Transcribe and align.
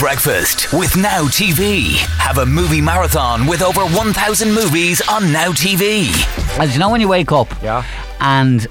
Breakfast 0.00 0.72
with 0.72 0.96
Now 0.96 1.24
TV. 1.24 1.96
Have 2.18 2.38
a 2.38 2.46
movie 2.46 2.80
marathon 2.80 3.46
with 3.46 3.60
over 3.60 3.82
1,000 3.82 4.50
movies 4.52 5.02
on 5.10 5.30
Now 5.30 5.50
TV. 5.52 6.08
As 6.58 6.72
you 6.72 6.80
know, 6.80 6.88
when 6.88 7.02
you 7.02 7.08
wake 7.08 7.32
up 7.32 7.48
Yeah. 7.62 7.84
and 8.18 8.66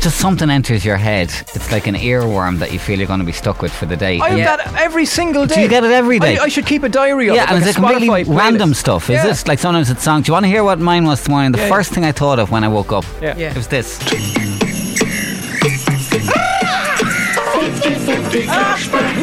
just 0.00 0.18
something 0.18 0.50
enters 0.50 0.84
your 0.84 0.96
head, 0.96 1.28
it's 1.54 1.70
like 1.70 1.86
an 1.86 1.94
earworm 1.94 2.58
that 2.58 2.72
you 2.72 2.80
feel 2.80 2.98
you're 2.98 3.06
going 3.06 3.20
to 3.20 3.24
be 3.26 3.30
stuck 3.30 3.62
with 3.62 3.72
for 3.72 3.86
the 3.86 3.96
day. 3.96 4.18
I 4.18 4.30
have 4.30 4.38
Yeah. 4.38 4.56
that 4.56 4.74
every 4.74 5.04
single 5.06 5.46
day. 5.46 5.54
Do 5.54 5.60
you 5.60 5.68
get 5.68 5.84
it 5.84 5.92
every 5.92 6.18
day? 6.18 6.36
I, 6.38 6.44
I 6.44 6.48
should 6.48 6.66
keep 6.66 6.82
a 6.82 6.88
diary 6.88 7.28
of 7.28 7.36
Yeah, 7.36 7.44
it. 7.44 7.50
and 7.50 7.60
like 7.60 7.68
it's 7.68 7.78
a 7.78 7.80
a 7.80 7.86
completely 7.86 8.24
playlist. 8.24 8.36
random 8.38 8.74
stuff, 8.74 9.10
is 9.10 9.22
Yeah. 9.24 9.28
it? 9.30 9.46
Like 9.46 9.60
sometimes 9.60 9.90
it's 9.90 10.02
songs. 10.02 10.26
Do 10.26 10.30
you 10.30 10.34
want 10.34 10.44
to 10.44 10.48
hear 10.50 10.64
what 10.64 10.80
mine 10.80 11.04
was 11.04 11.20
this 11.20 11.28
morning? 11.28 11.52
The 11.52 11.58
Yeah, 11.58 11.68
first 11.68 11.92
thing 11.92 12.04
I 12.04 12.10
thought 12.10 12.40
of 12.40 12.50
when 12.50 12.64
I 12.64 12.68
woke 12.68 12.92
up, 12.92 13.04
Yeah. 13.20 13.34
Yeah. 13.36 13.50
it 13.50 13.56
was 13.56 13.68
this. 13.68 14.00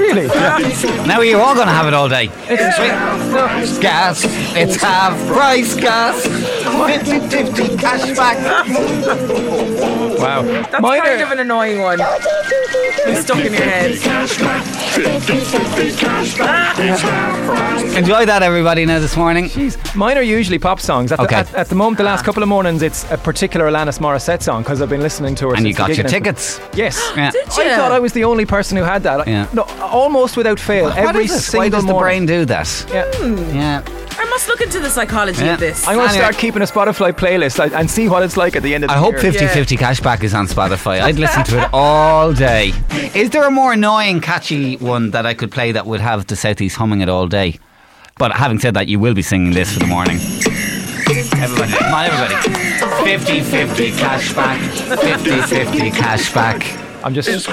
Really? 0.09 0.25
Yeah. 0.27 1.05
Now 1.05 1.21
you're 1.21 1.39
all 1.41 1.53
going 1.53 1.67
to 1.67 1.73
have 1.73 1.85
it 1.87 1.93
all 1.93 2.09
day. 2.09 2.29
It's 2.47 2.75
sweet. 2.77 3.81
Gas. 3.81 4.23
It's 4.55 4.75
half 4.81 5.15
price 5.27 5.75
gas. 5.75 6.23
50 6.23 7.19
50 7.29 7.63
cashback. 7.77 8.37
Wow. 10.19 10.41
That's 10.41 10.81
Mine 10.81 11.01
kind 11.01 11.21
are- 11.21 11.25
of 11.25 11.31
an 11.31 11.39
annoying 11.39 11.81
one. 11.81 11.99
It's 12.01 13.21
stuck 13.21 13.37
in 13.45 13.53
your 13.53 13.61
head. 13.63 13.95
Enjoy 17.95 18.25
that, 18.25 18.41
everybody, 18.43 18.85
now 18.85 18.99
this 18.99 19.15
morning. 19.15 19.45
Jeez. 19.45 19.95
Mine 19.95 20.17
are 20.17 20.21
usually 20.21 20.59
pop 20.59 20.79
songs. 20.81 21.11
At, 21.11 21.19
Okay. 21.21 21.43
the, 21.43 21.49
at, 21.49 21.55
at 21.55 21.67
the 21.67 21.75
moment, 21.75 21.97
the 21.97 22.03
last 22.03 22.25
couple 22.25 22.43
of 22.43 22.49
mornings, 22.49 22.81
it's 22.81 23.09
a 23.11 23.17
particular 23.17 23.67
Alanis 23.69 23.99
Morissette 23.99 24.41
song 24.41 24.61
because 24.63 24.81
I've 24.81 24.89
been 24.89 25.01
listening 25.01 25.35
to 25.35 25.49
her. 25.49 25.55
And 25.55 25.65
you 25.67 25.73
got 25.73 25.95
your 25.95 26.07
tickets. 26.07 26.59
Yes. 26.73 26.99
Yeah. 27.15 27.31
Did 27.31 27.47
I 27.49 27.75
thought 27.77 27.91
I 27.91 27.99
was 27.99 28.11
the 28.13 28.23
only 28.25 28.45
person 28.45 28.77
who 28.77 28.83
had 28.83 29.03
that. 29.03 29.27
Yeah. 29.27 29.47
No, 29.53 29.63
almost 29.81 30.35
without 30.35 30.59
fail. 30.59 30.85
What 30.85 30.97
every 30.97 31.25
is 31.25 31.45
single 31.45 31.59
Why 31.65 31.69
does 31.69 31.85
the 31.85 31.91
morning. 31.93 32.25
brain 32.25 32.39
do 32.39 32.45
that? 32.45 32.85
Yeah. 32.89 33.05
Yeah. 33.53 33.81
I 34.21 34.25
must 34.25 34.47
look 34.49 34.61
into 34.61 34.79
the 34.79 34.89
psychology 34.89 35.45
Yeah. 35.45 35.53
of 35.53 35.59
this. 35.59 35.87
I'm 35.87 35.95
going 35.95 36.07
to 36.09 36.13
Anyway. 36.13 36.25
start 36.25 36.37
keeping 36.37 36.61
a 36.61 36.65
Spotify 36.65 37.11
playlist 37.13 37.57
like, 37.57 37.73
and 37.73 37.89
see 37.89 38.09
what 38.09 38.21
it's 38.23 38.35
like 38.37 38.55
at 38.55 38.63
the 38.63 38.73
end 38.75 38.83
of 38.83 38.89
the 38.89 38.95
I 38.95 38.99
hope 38.99 39.13
year. 39.13 39.31
50 39.31 39.47
50 39.47 39.77
cashback 39.77 40.23
is 40.23 40.33
on 40.33 40.47
Spotify. 40.47 41.01
I'd 41.01 41.17
listen 41.19 41.43
to 41.45 41.61
it 41.63 41.69
all 41.73 42.33
day. 42.33 42.73
Is 43.15 43.29
there 43.29 43.43
a 43.45 43.51
more 43.51 43.73
annoying, 43.73 44.19
catchy 44.21 44.75
one 44.77 45.11
that 45.11 45.25
I 45.25 45.33
could 45.33 45.51
play 45.51 45.71
that 45.71 45.85
would 45.85 46.01
have 46.01 46.27
the 46.27 46.35
Southeast 46.35 46.75
humming 46.75 47.01
it 47.01 47.09
all 47.09 47.27
day? 47.27 47.59
But 48.17 48.33
having 48.33 48.59
said 48.59 48.73
that, 48.73 48.87
you 48.89 48.99
will 48.99 49.13
be 49.13 49.21
singing 49.21 49.53
this 49.53 49.71
for 49.71 49.79
the 49.79 49.87
morning. 49.87 50.17
Everybody, 50.17 51.71
come 51.71 51.93
on, 51.93 52.05
everybody. 52.05 52.35
50 53.09 53.41
50 53.41 53.91
cashback. 53.93 54.59
50 54.99 55.41
50 55.55 55.91
cashback. 55.91 57.03
I'm 57.03 57.13
just. 57.13 57.47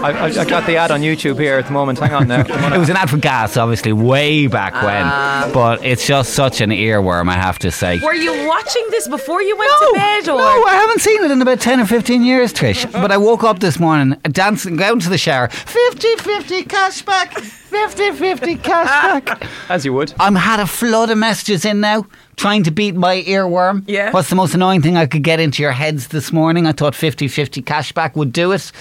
I, 0.00 0.12
I, 0.12 0.24
I 0.26 0.44
got 0.44 0.64
the 0.66 0.76
ad 0.76 0.92
on 0.92 1.00
YouTube 1.00 1.40
here 1.40 1.58
at 1.58 1.66
the 1.66 1.72
moment. 1.72 1.98
Hang 1.98 2.12
on 2.14 2.28
now. 2.28 2.40
It 2.40 2.78
was 2.78 2.88
an 2.88 2.96
ad 2.96 3.10
for 3.10 3.16
gas, 3.16 3.56
obviously, 3.56 3.92
way 3.92 4.46
back 4.46 4.74
when. 4.74 5.02
Ah. 5.04 5.50
But 5.52 5.84
it's 5.84 6.06
just 6.06 6.34
such 6.34 6.60
an 6.60 6.70
earworm, 6.70 7.28
I 7.28 7.34
have 7.34 7.58
to 7.60 7.70
say. 7.72 7.98
Were 7.98 8.14
you 8.14 8.46
watching 8.46 8.86
this 8.90 9.08
before 9.08 9.42
you 9.42 9.56
went 9.56 9.72
to 9.72 9.92
bed, 9.94 10.28
or 10.28 10.38
No, 10.38 10.64
I 10.64 10.74
haven't 10.74 11.00
seen 11.00 11.24
it 11.24 11.30
in 11.32 11.42
about 11.42 11.60
10 11.60 11.80
or 11.80 11.86
15 11.86 12.22
years, 12.22 12.52
Trish. 12.52 12.90
But 12.92 13.10
I 13.10 13.16
woke 13.16 13.42
up 13.42 13.58
this 13.58 13.80
morning, 13.80 14.12
uh, 14.24 14.28
dancing, 14.30 14.76
going 14.76 15.00
to 15.00 15.08
the 15.08 15.18
shower. 15.18 15.48
50 15.48 16.16
50 16.16 16.62
cashback. 16.64 17.40
50 17.40 18.12
50 18.12 18.56
cashback. 18.56 19.48
As 19.68 19.84
you 19.84 19.92
would. 19.94 20.14
I'm 20.20 20.36
had 20.36 20.60
a 20.60 20.66
flood 20.66 21.10
of 21.10 21.18
messages 21.18 21.64
in 21.64 21.80
now 21.80 22.06
trying 22.38 22.62
to 22.62 22.70
beat 22.70 22.94
my 22.94 23.22
earworm. 23.22 23.84
Yeah. 23.86 24.12
What's 24.12 24.30
the 24.30 24.36
most 24.36 24.54
annoying 24.54 24.80
thing 24.80 24.96
I 24.96 25.06
could 25.06 25.22
get 25.22 25.40
into 25.40 25.62
your 25.62 25.72
heads 25.72 26.08
this 26.08 26.32
morning? 26.32 26.66
I 26.66 26.72
thought 26.72 26.94
50 26.94 27.28
50 27.28 27.60
cashback 27.62 28.14
would 28.16 28.32
do 28.32 28.52
it. 28.52 28.72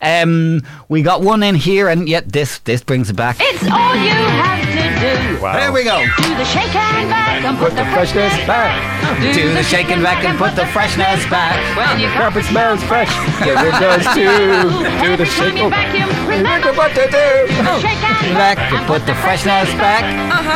Um, 0.00 0.62
we 0.88 1.02
got 1.02 1.20
one 1.20 1.42
in 1.42 1.54
here, 1.54 1.88
and 1.88 2.08
yet 2.08 2.32
this 2.32 2.58
this 2.60 2.82
brings 2.82 3.10
it 3.10 3.16
back. 3.16 3.36
It's 3.38 3.62
all 3.64 3.94
you 3.94 4.10
have 4.10 4.66
to 4.66 5.36
do. 5.36 5.42
Wow. 5.42 5.52
There 5.54 5.72
we 5.72 5.84
go. 5.84 5.98
Do 6.16 6.34
the 6.36 6.44
shake 6.44 6.74
and 6.74 7.08
back 7.10 7.44
and 7.44 7.58
put 7.58 7.70
the 7.76 7.84
Freshness 7.92 8.32
back. 8.46 9.02
Do 9.20 9.52
the 9.52 9.62
shake 9.62 9.90
and 9.90 10.02
back 10.02 10.24
and 10.24 10.38
put 10.38 10.56
the 10.56 10.66
freshness 10.66 11.28
back. 11.28 11.58
Well, 11.76 11.98
you 11.98 12.06
got 12.08 12.16
Carpet 12.32 12.44
smells 12.46 12.82
fresh. 12.84 13.10
Yeah, 13.44 13.60
it 13.60 13.76
does 13.78 14.04
too. 14.14 15.04
Do 15.04 15.16
the 15.16 15.26
shake. 15.26 15.54
you 15.58 15.68
Oh. 15.68 16.21
Vacuum. 16.32 16.52
Remember 16.52 16.72
What 16.72 16.88
to 16.94 17.06
do? 17.06 17.80
shake 17.80 18.02
and 18.02 18.34
Back 18.34 18.58
to 18.70 18.86
put 18.86 19.06
the 19.06 19.14
freshness 19.16 19.68
back. 19.74 20.04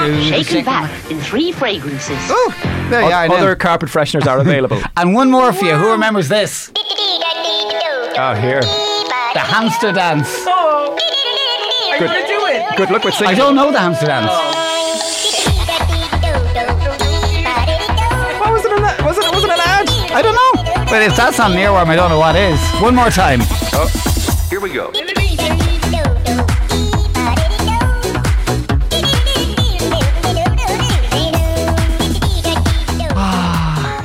Do 0.04 0.12
the 0.12 0.22
shake 0.22 0.46
shake 0.46 0.56
and 0.56 0.66
back 0.66 0.90
uh-huh. 0.90 1.10
in 1.14 1.20
three 1.20 1.52
fragrances. 1.52 2.18
Oh, 2.30 2.52
there 2.90 3.02
you 3.02 3.06
are. 3.06 3.28
now. 3.28 3.34
Other 3.34 3.56
carpet 3.56 3.88
fresheners 3.88 4.26
are 4.26 4.38
available. 4.46 4.80
And 4.96 5.14
one 5.14 5.30
more 5.30 5.52
for 5.52 5.64
you. 5.64 5.74
Who 5.74 5.90
remembers 5.92 6.28
this? 6.28 6.70
oh, 6.76 8.34
here. 8.40 8.60
The 8.60 9.40
hamster 9.40 9.92
dance. 9.92 10.28
oh, 10.46 10.96
are 11.90 11.94
you 11.94 12.06
gonna 12.06 12.26
do 12.26 12.46
it? 12.46 12.76
Good 12.76 12.90
luck 12.90 13.04
with 13.04 13.14
singing. 13.14 13.34
I 13.34 13.36
don't 13.36 13.54
know 13.54 13.70
the 13.70 13.78
hamster 13.78 14.06
dance. 14.06 14.30
What 18.40 18.52
was 18.52 18.64
it? 18.64 18.72
An, 18.72 18.84
ad? 18.84 19.04
was 19.04 19.18
it? 19.18 19.34
Was 19.34 19.44
it 19.44 19.50
an 19.50 19.60
ad? 19.60 19.88
I 20.12 20.22
don't 20.22 20.34
know. 20.34 20.84
But 20.86 21.02
if 21.02 21.16
that's 21.16 21.38
not 21.38 21.50
an 21.50 21.56
earworm, 21.58 21.86
I 21.88 21.96
don't 21.96 22.08
know 22.10 22.18
what 22.18 22.36
is. 22.36 22.60
One 22.80 22.94
more 22.94 23.10
time. 23.10 23.40
Oh, 23.72 23.88
here 24.48 24.60
we 24.60 24.72
go. 24.72 24.92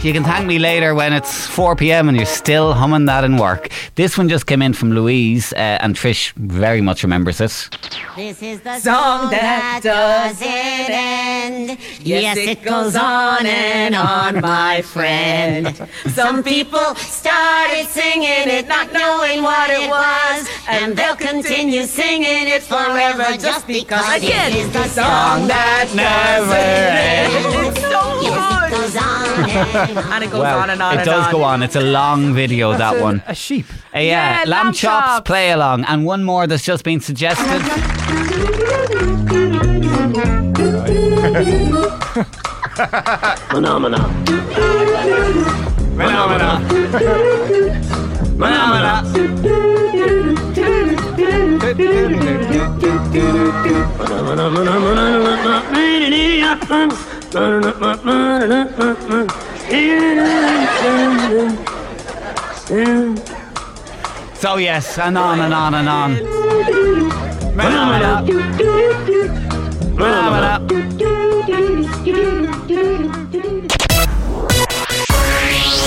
You 0.04 0.14
can 0.14 0.24
thank 0.24 0.48
me 0.48 0.58
later 0.58 0.96
when 0.96 1.14
it's 1.14 1.46
4 1.46 1.76
p.m. 1.76 2.10
and 2.10 2.18
you're 2.18 2.26
still 2.26 2.74
humming 2.74 3.06
that 3.06 3.24
in 3.24 3.38
work. 3.38 3.70
This 3.94 4.18
one 4.18 4.30
just 4.30 4.48
came 4.48 4.64
in 4.64 4.74
from 4.74 4.94
Louise, 4.94 5.54
uh, 5.54 5.78
and 5.80 5.96
Trish 5.96 6.34
very 6.34 6.82
much 6.82 7.04
remembers 7.04 7.40
it. 7.40 7.70
This 8.16 8.42
is 8.42 8.62
the 8.62 8.80
Song 8.80 9.30
that 9.30 9.82
doesn't 9.84 10.48
end. 10.48 11.78
Yes, 12.02 12.36
it 12.36 12.64
goes 12.64 12.96
on 12.96 13.46
and 13.46 13.94
on, 13.94 14.42
my 14.42 14.82
friend. 14.82 15.88
Some 16.08 16.42
people 16.42 16.96
started 16.96 17.86
singing 17.86 18.50
it, 18.58 18.68
not 18.68 18.92
knowing 18.92 19.44
what 19.44 19.70
it 19.70 19.88
was, 19.88 20.50
and 20.68 20.98
they'll 20.98 21.16
continue 21.16 21.84
singing 21.84 22.48
it 22.48 22.64
forever 22.64 23.38
just 23.38 23.68
because 23.68 24.18
Again, 24.18 24.52
it 24.52 24.56
is 24.58 24.74
the 24.74 24.88
song 24.88 25.48
that 25.48 25.92
never 25.94 26.54
ends. 26.56 27.11
And. 29.56 29.98
And 30.14 30.24
it 30.24 30.32
goes 30.32 30.42
Well, 30.42 30.60
on 30.60 30.70
and 30.70 30.82
on 30.82 30.94
it 30.94 30.98
and 31.00 31.06
does 31.06 31.26
on. 31.28 31.32
go 31.32 31.44
on. 31.44 31.64
It's 31.64 31.76
a 31.76 31.82
long 31.82 32.34
video, 32.34 32.72
that 32.78 32.98
a, 32.98 33.02
one. 33.02 33.24
A 33.28 33.36
sheep. 33.36 33.66
Uh, 33.96 34.00
yeah, 34.00 34.02
Yeah, 34.02 34.38
lamb, 34.40 34.50
lamb 34.50 34.74
chops, 34.74 35.08
chops. 35.08 35.28
play 35.28 35.52
along. 35.52 35.86
And 35.86 36.06
one 36.06 36.24
more 36.24 36.48
that's 36.48 36.64
just 36.64 36.84
been 36.84 37.00
suggested. 37.00 37.62
Phenomena. 43.50 43.98
Phenomena. 45.98 46.60
Phenomena. 48.38 49.02
So 64.36 64.56
yes, 64.58 64.98
and 64.98 65.18
on 65.18 65.40
and 65.40 65.54
on 65.54 65.74
and 65.76 65.88
on. 65.88 66.16
Phenomena. 67.56 68.26
Phenomena. 69.96 70.60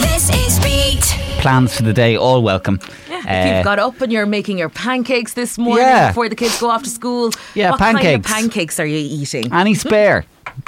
This 0.01 0.31
is 0.31 0.59
Beat. 0.61 1.01
Plans 1.43 1.75
for 1.77 1.83
the 1.83 1.93
day, 1.93 2.17
all 2.17 2.43
welcome. 2.43 2.79
If 3.09 3.27
Uh, 3.27 3.55
you've 3.57 3.65
got 3.65 3.79
up 3.81 4.01
and 4.01 4.13
you're 4.13 4.27
making 4.27 4.59
your 4.59 4.69
pancakes 4.69 5.33
this 5.33 5.59
morning 5.59 5.85
Yeah. 5.87 6.09
before 6.09 6.29
the 6.29 6.37
kids 6.37 6.61
go 6.61 6.71
off 6.71 6.83
to 6.85 6.91
school, 6.91 7.33
Yeah, 7.55 7.71
what 7.71 7.79
kind 7.81 7.97
pancakes. 7.99 8.31
of 8.31 8.37
pancakes 8.37 8.79
are 8.79 8.87
you 8.87 8.99
eating? 8.99 9.53
Any 9.53 9.75
spare? 9.75 10.25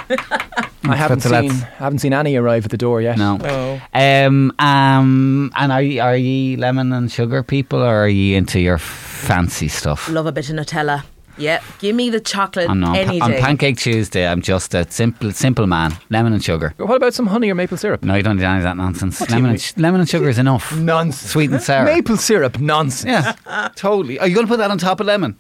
I 0.08 0.94
haven't 0.96 1.20
seen. 1.20 1.32
let's- 1.32 1.60
haven't 1.78 1.98
seen 1.98 2.12
Annie 2.12 2.36
arrive 2.36 2.64
at 2.64 2.70
the 2.70 2.76
door 2.78 3.00
yet. 3.02 3.18
No. 3.18 3.38
Oh. 3.42 3.80
Um, 3.92 4.52
um, 4.58 5.52
and 5.56 5.72
are 5.72 5.82
you, 5.82 6.00
are 6.00 6.16
you 6.16 6.56
lemon 6.58 6.92
and 6.92 7.10
sugar 7.10 7.42
people, 7.42 7.82
or 7.82 8.04
are 8.04 8.08
you 8.08 8.36
into 8.36 8.60
your 8.60 8.78
fancy 8.78 9.68
stuff? 9.68 10.08
Love 10.08 10.26
a 10.26 10.32
bit 10.32 10.48
of 10.48 10.56
Nutella. 10.56 11.02
Yeah, 11.38 11.60
give 11.80 11.94
me 11.94 12.08
the 12.08 12.18
chocolate 12.20 12.70
I'm 12.70 12.80
not. 12.80 12.96
any 12.96 13.20
on 13.20 13.30
day. 13.30 13.40
Pancake 13.40 13.76
Tuesday, 13.76 14.26
I'm 14.26 14.40
just 14.40 14.72
a 14.74 14.90
simple, 14.90 15.32
simple 15.32 15.66
man. 15.66 15.94
Lemon 16.08 16.32
and 16.32 16.42
sugar. 16.42 16.72
What 16.78 16.94
about 16.96 17.12
some 17.12 17.26
honey 17.26 17.50
or 17.50 17.54
maple 17.54 17.76
syrup? 17.76 18.02
No, 18.02 18.14
you 18.14 18.22
don't 18.22 18.36
need 18.38 18.44
any 18.44 18.56
of 18.58 18.62
that 18.62 18.78
nonsense. 18.78 19.20
Lemon 19.28 19.50
and, 19.50 19.60
sh- 19.60 19.74
lemon 19.76 20.00
and 20.00 20.08
sugar 20.08 20.30
is 20.30 20.38
enough. 20.38 20.74
Nonsense. 20.74 21.30
Sweet 21.32 21.50
and 21.50 21.60
sour. 21.60 21.84
Maple 21.84 22.16
syrup, 22.16 22.58
nonsense. 22.58 23.36
Yeah, 23.46 23.68
totally. 23.76 24.18
Are 24.18 24.26
you 24.26 24.34
going 24.34 24.46
to 24.46 24.50
put 24.50 24.56
that 24.58 24.70
on 24.70 24.78
top 24.78 24.98
of 25.00 25.06
lemon? 25.06 25.38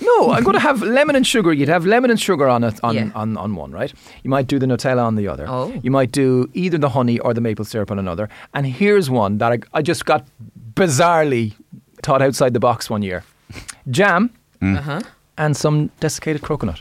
No, 0.00 0.30
I'm 0.32 0.42
going 0.44 0.54
to 0.54 0.60
have 0.60 0.82
lemon 0.82 1.16
and 1.16 1.26
sugar. 1.26 1.52
You'd 1.52 1.68
have 1.68 1.86
lemon 1.86 2.10
and 2.10 2.20
sugar 2.20 2.48
on 2.48 2.64
it 2.64 2.80
on, 2.82 2.94
Yeah. 2.94 3.10
on, 3.14 3.36
on 3.36 3.54
one, 3.54 3.70
right? 3.72 3.92
You 4.22 4.30
might 4.30 4.46
do 4.46 4.58
the 4.58 4.66
Nutella 4.66 5.04
on 5.04 5.14
the 5.16 5.28
other. 5.28 5.46
Oh. 5.48 5.72
You 5.82 5.90
might 5.90 6.10
do 6.12 6.48
either 6.54 6.78
the 6.78 6.88
honey 6.90 7.18
or 7.20 7.32
the 7.34 7.40
maple 7.40 7.64
syrup 7.64 7.90
on 7.90 7.98
another. 7.98 8.28
And 8.54 8.66
here's 8.66 9.08
one 9.10 9.38
that 9.38 9.52
I, 9.52 9.58
I 9.72 9.82
just 9.82 10.04
got 10.04 10.26
bizarrely 10.74 11.52
taught 12.02 12.22
outside 12.22 12.52
the 12.54 12.60
box 12.60 12.90
one 12.90 13.02
year: 13.02 13.22
jam, 13.90 14.30
Uh-huh. 14.62 15.00
and 15.38 15.56
some 15.56 15.90
desiccated 16.00 16.42
coconut. 16.42 16.80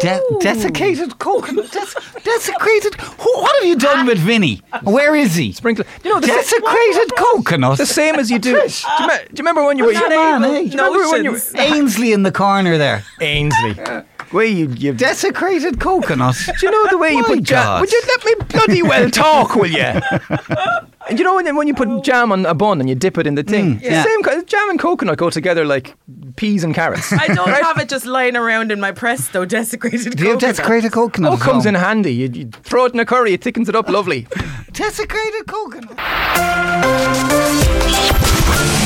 De- 0.00 0.20
desiccated 0.40 1.18
coconut. 1.18 1.70
Des- 1.72 2.20
desecrated. 2.22 2.94
Wh- 2.94 3.42
What 3.42 3.54
have 3.60 3.68
you 3.68 3.76
done 3.76 4.06
with 4.06 4.18
Vinny? 4.18 4.62
Where 4.82 5.14
is 5.14 5.34
he? 5.34 5.52
Sprinkle. 5.52 5.84
You 6.02 6.12
know 6.14 6.20
the 6.20 6.26
Desecrated 6.26 7.14
coconut. 7.16 7.78
The 7.78 7.86
same 7.86 8.14
as 8.16 8.30
you 8.30 8.38
do. 8.38 8.52
Do 8.52 8.58
you, 8.58 9.06
me- 9.06 9.14
do 9.28 9.34
you 9.36 9.38
remember 9.38 9.64
when 9.64 9.76
you 9.78 9.84
were 9.84 9.92
that 9.92 10.08
man, 10.08 10.44
eh? 10.44 10.48
Do 10.62 10.64
you 10.68 10.78
remember 10.78 11.08
when 11.10 11.24
you 11.24 11.32
were 11.32 11.40
Ainsley 11.56 12.12
in 12.12 12.22
the 12.22 12.32
corner 12.32 12.78
there. 12.78 13.04
Ainsley? 13.20 13.76
Way 14.32 14.48
you, 14.48 14.68
you 14.70 14.92
Desecrated 14.92 15.78
coconut. 15.78 16.34
Do 16.58 16.66
you 16.66 16.72
know 16.72 16.86
the 16.90 16.98
way 16.98 17.12
you 17.12 17.20
My 17.22 17.28
put 17.28 17.42
jam? 17.44 17.62
God. 17.62 17.80
Would 17.82 17.92
you 17.92 18.02
let 18.08 18.24
me 18.24 18.34
bloody 18.48 18.82
well 18.82 19.08
talk, 19.08 19.54
will 19.54 19.66
you? 19.66 19.78
and 21.08 21.18
you 21.18 21.24
know 21.24 21.36
when, 21.36 21.54
when 21.54 21.68
you 21.68 21.74
put 21.74 22.02
jam 22.02 22.32
on 22.32 22.44
a 22.46 22.54
bun 22.54 22.80
and 22.80 22.88
you 22.88 22.96
dip 22.96 23.16
it 23.18 23.26
in 23.28 23.36
the 23.36 23.44
thing? 23.44 23.74
It's 23.76 23.84
yeah. 23.84 24.02
the 24.02 24.08
same 24.08 24.22
kind 24.24 24.44
jam 24.46 24.70
and 24.70 24.78
coconut 24.80 25.18
go 25.18 25.30
together 25.30 25.64
like 25.64 25.94
peas 26.36 26.64
and 26.64 26.74
carrots. 26.74 27.12
I 27.12 27.28
don't 27.28 27.48
have 27.48 27.78
it 27.78 27.88
just 27.88 28.06
lying 28.06 28.36
around 28.36 28.72
in 28.72 28.80
my 28.80 28.92
press 28.92 29.28
though, 29.28 29.44
desecrated 29.44 30.16
Do 30.16 30.24
you 30.24 30.30
have 30.30 30.40
coconut. 30.40 30.56
desecrated 30.56 30.92
coconut? 30.92 31.32
Oh, 31.32 31.34
at 31.36 31.40
comes 31.40 31.66
in 31.66 31.74
handy. 31.74 32.14
You, 32.14 32.28
you 32.32 32.48
throw 32.64 32.86
it 32.86 32.94
in 32.94 33.00
a 33.00 33.06
curry, 33.06 33.32
it 33.34 33.42
thickens 33.42 33.68
it 33.68 33.76
up 33.76 33.88
lovely. 33.88 34.26
Desecrated 34.72 35.46
coconut. 35.46 35.96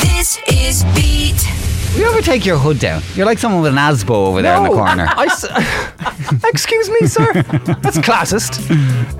This 0.02 0.38
is 0.48 0.84
Beat. 0.94 1.42
You 1.96 2.04
ever 2.04 2.20
take 2.20 2.44
your 2.44 2.58
hood 2.58 2.78
down? 2.78 3.02
You're 3.14 3.24
like 3.26 3.38
someone 3.38 3.62
with 3.62 3.72
an 3.72 3.78
asbo 3.78 4.10
over 4.10 4.42
there 4.42 4.56
in 4.58 4.62
the 4.64 4.68
No, 4.68 4.74
corner. 4.76 5.06
I 5.08 5.24
s- 5.24 6.44
excuse 6.44 6.88
me, 6.90 7.06
sir. 7.06 7.32
That's 7.82 7.96
classist. 7.98 8.60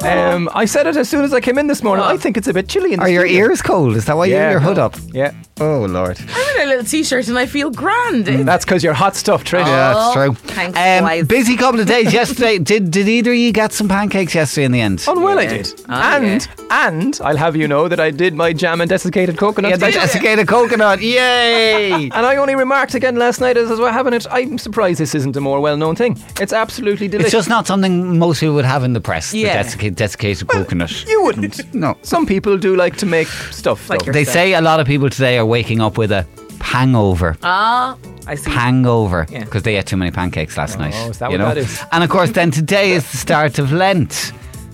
Um, 0.05 0.49
I 0.53 0.67
said 0.67 0.87
it 0.87 0.97
as 0.97 1.09
soon 1.09 1.25
as 1.25 1.33
I 1.33 1.41
came 1.41 1.57
in 1.59 1.67
this 1.67 1.83
morning. 1.83 2.05
I 2.05 2.17
think 2.19 2.37
it's 2.37 2.47
a 2.47 2.53
bit 2.53 2.69
chilly 2.69 2.93
in 2.93 3.01
the 3.01 3.07
Are 3.07 3.09
your 3.09 3.27
studio. 3.27 3.47
ears 3.47 3.63
cold? 3.63 3.97
Is 3.97 4.05
that 4.05 4.17
why 4.17 4.27
you 4.27 4.35
Yeah. 4.35 4.43
have 4.43 4.51
your 4.53 4.61
hood 4.61 4.79
up? 4.79 4.95
Yeah, 5.13 5.33
Oh 5.61 5.87
Lord. 5.89 6.19
I'm 6.59 6.63
in 6.63 6.69
a 6.69 6.77
little 6.77 6.85
t-shirt 6.91 7.29
and 7.29 7.39
I 7.39 7.47
feel 7.47 7.71
grand. 7.71 8.27
that's 8.27 8.65
because 8.65 8.83
you're 8.83 8.95
hot 8.95 9.17
stuff, 9.17 9.45
Trish. 9.45 9.65
Yeah, 9.65 9.95
that's 9.95 10.15
true. 10.15 10.35
thanks, 10.55 10.79
Um, 10.79 11.05
boys. 11.05 11.27
busy 11.27 11.57
couple 11.57 11.81
of 11.81 11.87
days 11.97 12.13
yesterday. 12.13 12.59
Did 12.59 12.91
did 12.91 13.09
either 13.09 13.31
of 13.31 13.37
you 13.37 13.53
get 13.53 13.73
some 13.73 13.89
pancakes 13.89 14.35
yesterday 14.35 14.65
in 14.65 14.73
the 14.73 14.81
end? 14.81 15.05
Oh, 15.07 15.19
well, 15.21 15.39
I 15.39 15.47
did. 15.47 15.81
and 15.89 16.49
and 16.71 17.21
I'll 17.23 17.37
have 17.37 17.57
you 17.57 17.69
know 17.69 17.89
that 17.89 18.01
I 18.01 18.11
did 18.11 18.35
my 18.35 18.53
jam 18.53 18.81
and 18.81 18.89
desiccated 18.89 19.37
coconut. 19.39 19.71
yeah, 19.71 19.77
the 19.77 19.87
special. 19.93 20.01
desiccated 20.03 20.49
coconut. 20.49 21.01
Yay! 21.01 21.93
and 22.11 22.13
I 22.27 22.37
only 22.37 22.55
remarked 22.57 22.95
again 22.95 23.17
last 23.17 23.41
night 23.41 23.57
as 23.57 23.71
I 23.71 23.75
was 23.75 23.93
having 23.93 24.13
it. 24.13 24.27
I'm 24.31 24.59
surprised 24.59 25.01
this 25.01 25.15
isn't 25.15 25.37
a 25.37 25.41
more 25.41 25.61
well-known 25.61 25.97
thing. 25.97 26.19
It's 26.41 26.53
absolutely 26.53 27.09
delicious. 27.09 27.27
It's 27.29 27.33
just 27.39 27.49
not 27.49 27.67
something 27.67 28.19
most 28.19 28.41
people 28.41 28.55
would 28.57 28.65
have 28.65 28.85
in 28.85 28.93
the 28.93 29.01
press. 29.01 29.33
Yeah. 29.33 29.57
The 29.59 29.63
desiccated, 29.65 29.97
desiccated 29.97 30.49
coconut. 30.49 31.05
you 31.07 31.23
wouldn't. 31.23 31.75
No. 31.75 31.97
Some 32.03 32.27
people 32.27 32.59
do 32.59 32.77
like 32.77 32.97
to 32.99 33.07
make 33.07 33.29
stuff. 33.29 33.89
Like. 33.89 34.03
They 34.05 34.25
say 34.25 34.55
a 34.55 34.61
lot 34.61 34.81
of 34.81 34.87
people 34.87 35.09
today 35.11 35.39
are 35.39 35.47
waking 35.47 35.81
up 35.81 35.97
with 35.99 36.11
a 36.13 36.27
hangover. 36.61 37.37
Ah, 37.43 37.97
I 38.27 38.35
see. 38.35 38.51
hangover 38.51 39.27
Yeah. 39.31 39.45
because 39.45 39.63
they 39.63 39.77
ate 39.77 39.87
too 39.87 39.97
many 39.97 40.11
pancakes 40.11 40.57
last 40.57 40.79
night. 40.79 40.95
is 41.09 41.19
that 41.19 41.31
you 41.31 41.39
what 41.39 41.45
know? 41.49 41.55
that 41.55 41.59
is? 41.59 41.83
And 41.93 42.05
of 42.05 42.11
course, 42.11 42.31
then 42.31 42.51
today 42.51 42.93
is 42.93 43.11
the 43.11 43.17
start 43.17 43.59
of 43.59 43.73
Lent. 43.73 44.33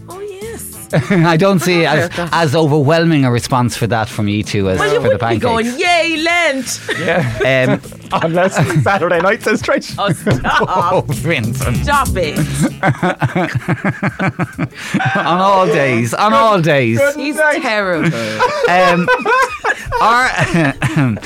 oh 0.09 0.21
yes. 0.21 0.89
I 1.11 1.37
don't 1.37 1.61
see 1.61 1.87
as, 1.87 2.11
as 2.33 2.55
overwhelming 2.55 3.25
a 3.25 3.31
response 3.31 3.77
for 3.77 3.87
that 3.89 4.09
from 4.09 4.29
you 4.29 4.43
two 4.43 4.69
as 4.71 4.79
Well, 4.79 4.89
you 4.93 4.97
for 5.01 5.03
the 5.05 5.09
would 5.15 5.19
be 5.21 5.27
pancakes. 5.41 5.45
going, 5.45 5.67
yay, 5.79 6.17
Lent. 6.23 6.81
yeah. 6.99 7.79
um, 7.83 8.01
Unless 8.23 8.55
Saturday 8.85 9.19
night, 9.21 9.43
says 9.43 9.61
Trish. 9.61 9.95
Oh, 9.99 10.13
stop. 10.13 10.69
oh, 10.93 11.01
Vincent. 11.09 11.79
Stop 11.79 12.09
it. 12.13 12.39
on 15.17 15.39
all 15.41 15.67
days, 15.67 16.15
on 16.15 16.33
all 16.33 16.61
days. 16.61 17.01
He's 17.17 17.37
terrible. 17.37 18.15
Um, 18.71 19.09
are 20.01 20.29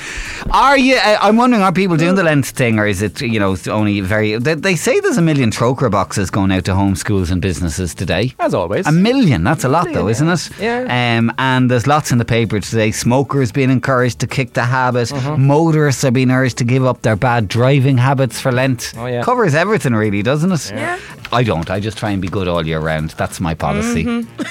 are 0.50 0.78
you? 0.78 0.96
Uh, 0.96 1.18
I'm 1.20 1.36
wondering, 1.36 1.62
are 1.62 1.72
people 1.72 1.96
doing 1.96 2.14
the 2.14 2.22
Lent 2.22 2.46
thing, 2.46 2.78
or 2.78 2.86
is 2.86 3.02
it 3.02 3.20
you 3.20 3.38
know 3.40 3.56
only 3.68 4.00
very? 4.00 4.36
They, 4.38 4.54
they 4.54 4.76
say 4.76 4.98
there's 5.00 5.16
a 5.16 5.22
million 5.22 5.50
Trócaire 5.50 5.90
boxes 5.90 6.30
going 6.30 6.52
out 6.52 6.64
to 6.66 6.74
home 6.74 6.96
schools 6.96 7.30
and 7.30 7.40
businesses 7.42 7.94
today. 7.94 8.32
As 8.38 8.54
always. 8.54 8.86
A 8.86 8.92
million, 8.92 9.44
that's 9.44 9.64
a 9.64 9.68
lot 9.68 9.92
though, 9.92 10.08
isn't 10.08 10.28
it? 10.28 10.50
Yeah. 10.58 11.16
Um, 11.18 11.32
and 11.38 11.70
there's 11.70 11.86
lots 11.86 12.12
in 12.12 12.18
the 12.18 12.24
paper 12.24 12.60
today. 12.60 12.90
Smokers 12.90 13.52
being 13.52 13.70
encouraged 13.70 14.20
to 14.20 14.26
kick 14.26 14.52
the 14.54 14.64
habit. 14.64 15.12
Uh-huh. 15.12 15.36
Motorists 15.36 16.04
are 16.04 16.10
being 16.10 16.30
urged 16.30 16.58
to 16.58 16.64
give 16.64 16.84
up 16.84 17.02
their 17.02 17.16
bad 17.16 17.48
driving 17.48 17.98
habits 17.98 18.40
for 18.40 18.52
Lent. 18.52 18.92
Oh, 18.96 19.06
yeah. 19.06 19.22
Covers 19.22 19.54
everything 19.54 19.94
really, 19.94 20.22
doesn't 20.22 20.52
it? 20.52 20.70
Yeah. 20.70 20.98
I 21.32 21.42
don't. 21.42 21.70
I 21.70 21.80
just 21.80 21.98
try 21.98 22.10
and 22.10 22.22
be 22.22 22.28
good 22.28 22.48
all 22.48 22.66
year 22.66 22.80
round. 22.80 23.10
That's 23.10 23.40
my 23.40 23.54
policy. 23.54 24.04
Mm-hmm. 24.04 24.42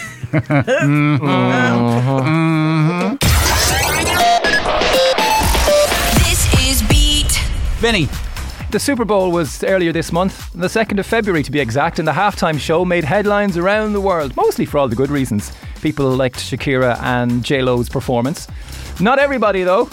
This 3.12 3.22
Vinny, 7.80 8.10
The 8.72 8.80
Super 8.80 9.06
Bowl 9.06 9.32
was 9.32 9.64
earlier 9.64 9.94
this 9.94 10.12
month, 10.12 10.52
the 10.52 10.68
2nd 10.68 11.00
of 11.00 11.06
February 11.06 11.44
to 11.44 11.52
be 11.52 11.60
exact, 11.60 12.00
and 12.00 12.08
the 12.08 12.12
halftime 12.12 12.60
show 12.60 12.84
made 12.84 13.04
headlines 13.04 13.56
around 13.56 13.94
the 13.94 14.02
world, 14.02 14.36
mostly 14.36 14.66
for 14.66 14.80
all 14.80 14.90
the 14.90 14.96
good 14.96 15.12
reasons. 15.12 15.54
People 15.82 16.10
liked 16.10 16.38
Shakira 16.38 17.00
and 17.02 17.46
J-Lo's 17.46 17.88
performance. 17.88 18.48
Not 19.00 19.20
everybody, 19.20 19.64
though. 19.64 19.90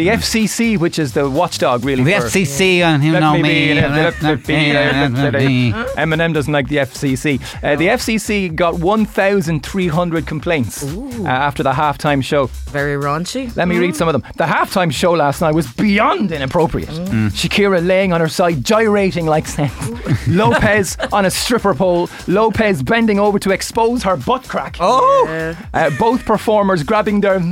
The 0.00 0.08
FCC, 0.08 0.78
which 0.78 0.98
is 0.98 1.12
the 1.12 1.28
watchdog, 1.28 1.84
really. 1.84 2.02
the 2.04 2.12
for- 2.14 2.26
FCC 2.28 2.80
and 2.80 3.04
you 3.04 3.12
Let 3.12 3.20
know 3.20 3.34
me 3.34 3.42
me. 3.42 3.74
be, 3.74 3.76
let 3.82 4.22
me 4.22 4.34
be, 4.36 4.72
let 4.72 5.34
me- 5.34 5.72
Eminem 5.72 6.32
doesn't 6.32 6.50
like 6.54 6.68
the 6.68 6.76
FCC. 6.78 7.38
Uh, 7.62 7.76
the 7.76 7.88
FCC 7.88 8.54
got 8.54 8.78
1,300 8.78 10.26
complaints 10.26 10.82
uh, 10.82 11.24
after 11.26 11.62
the 11.62 11.72
halftime 11.72 12.24
show. 12.24 12.46
Very 12.70 12.94
raunchy. 12.96 13.54
Let 13.56 13.68
me 13.68 13.76
read 13.76 13.94
some 13.94 14.08
of 14.08 14.14
them. 14.14 14.22
The 14.38 14.44
halftime 14.44 14.90
show 14.90 15.12
last 15.12 15.42
night 15.42 15.52
was 15.54 15.70
beyond 15.70 16.32
inappropriate. 16.32 16.88
Shakira 16.88 17.86
laying 17.86 18.14
on 18.14 18.22
her 18.22 18.28
side, 18.28 18.64
gyrating 18.64 19.26
like 19.26 19.46
Sen. 19.46 19.70
Lopez 20.28 20.96
on 21.12 21.26
a 21.26 21.30
stripper 21.30 21.74
pole. 21.74 22.08
Lopez 22.26 22.82
bending 22.82 23.18
over 23.20 23.38
to 23.38 23.50
expose 23.50 24.02
her 24.04 24.16
butt 24.16 24.48
crack. 24.48 24.78
Oh, 24.80 25.54
Uh, 25.74 25.90
both 25.98 26.24
performers 26.24 26.82
grabbing 26.84 27.20
their. 27.20 27.38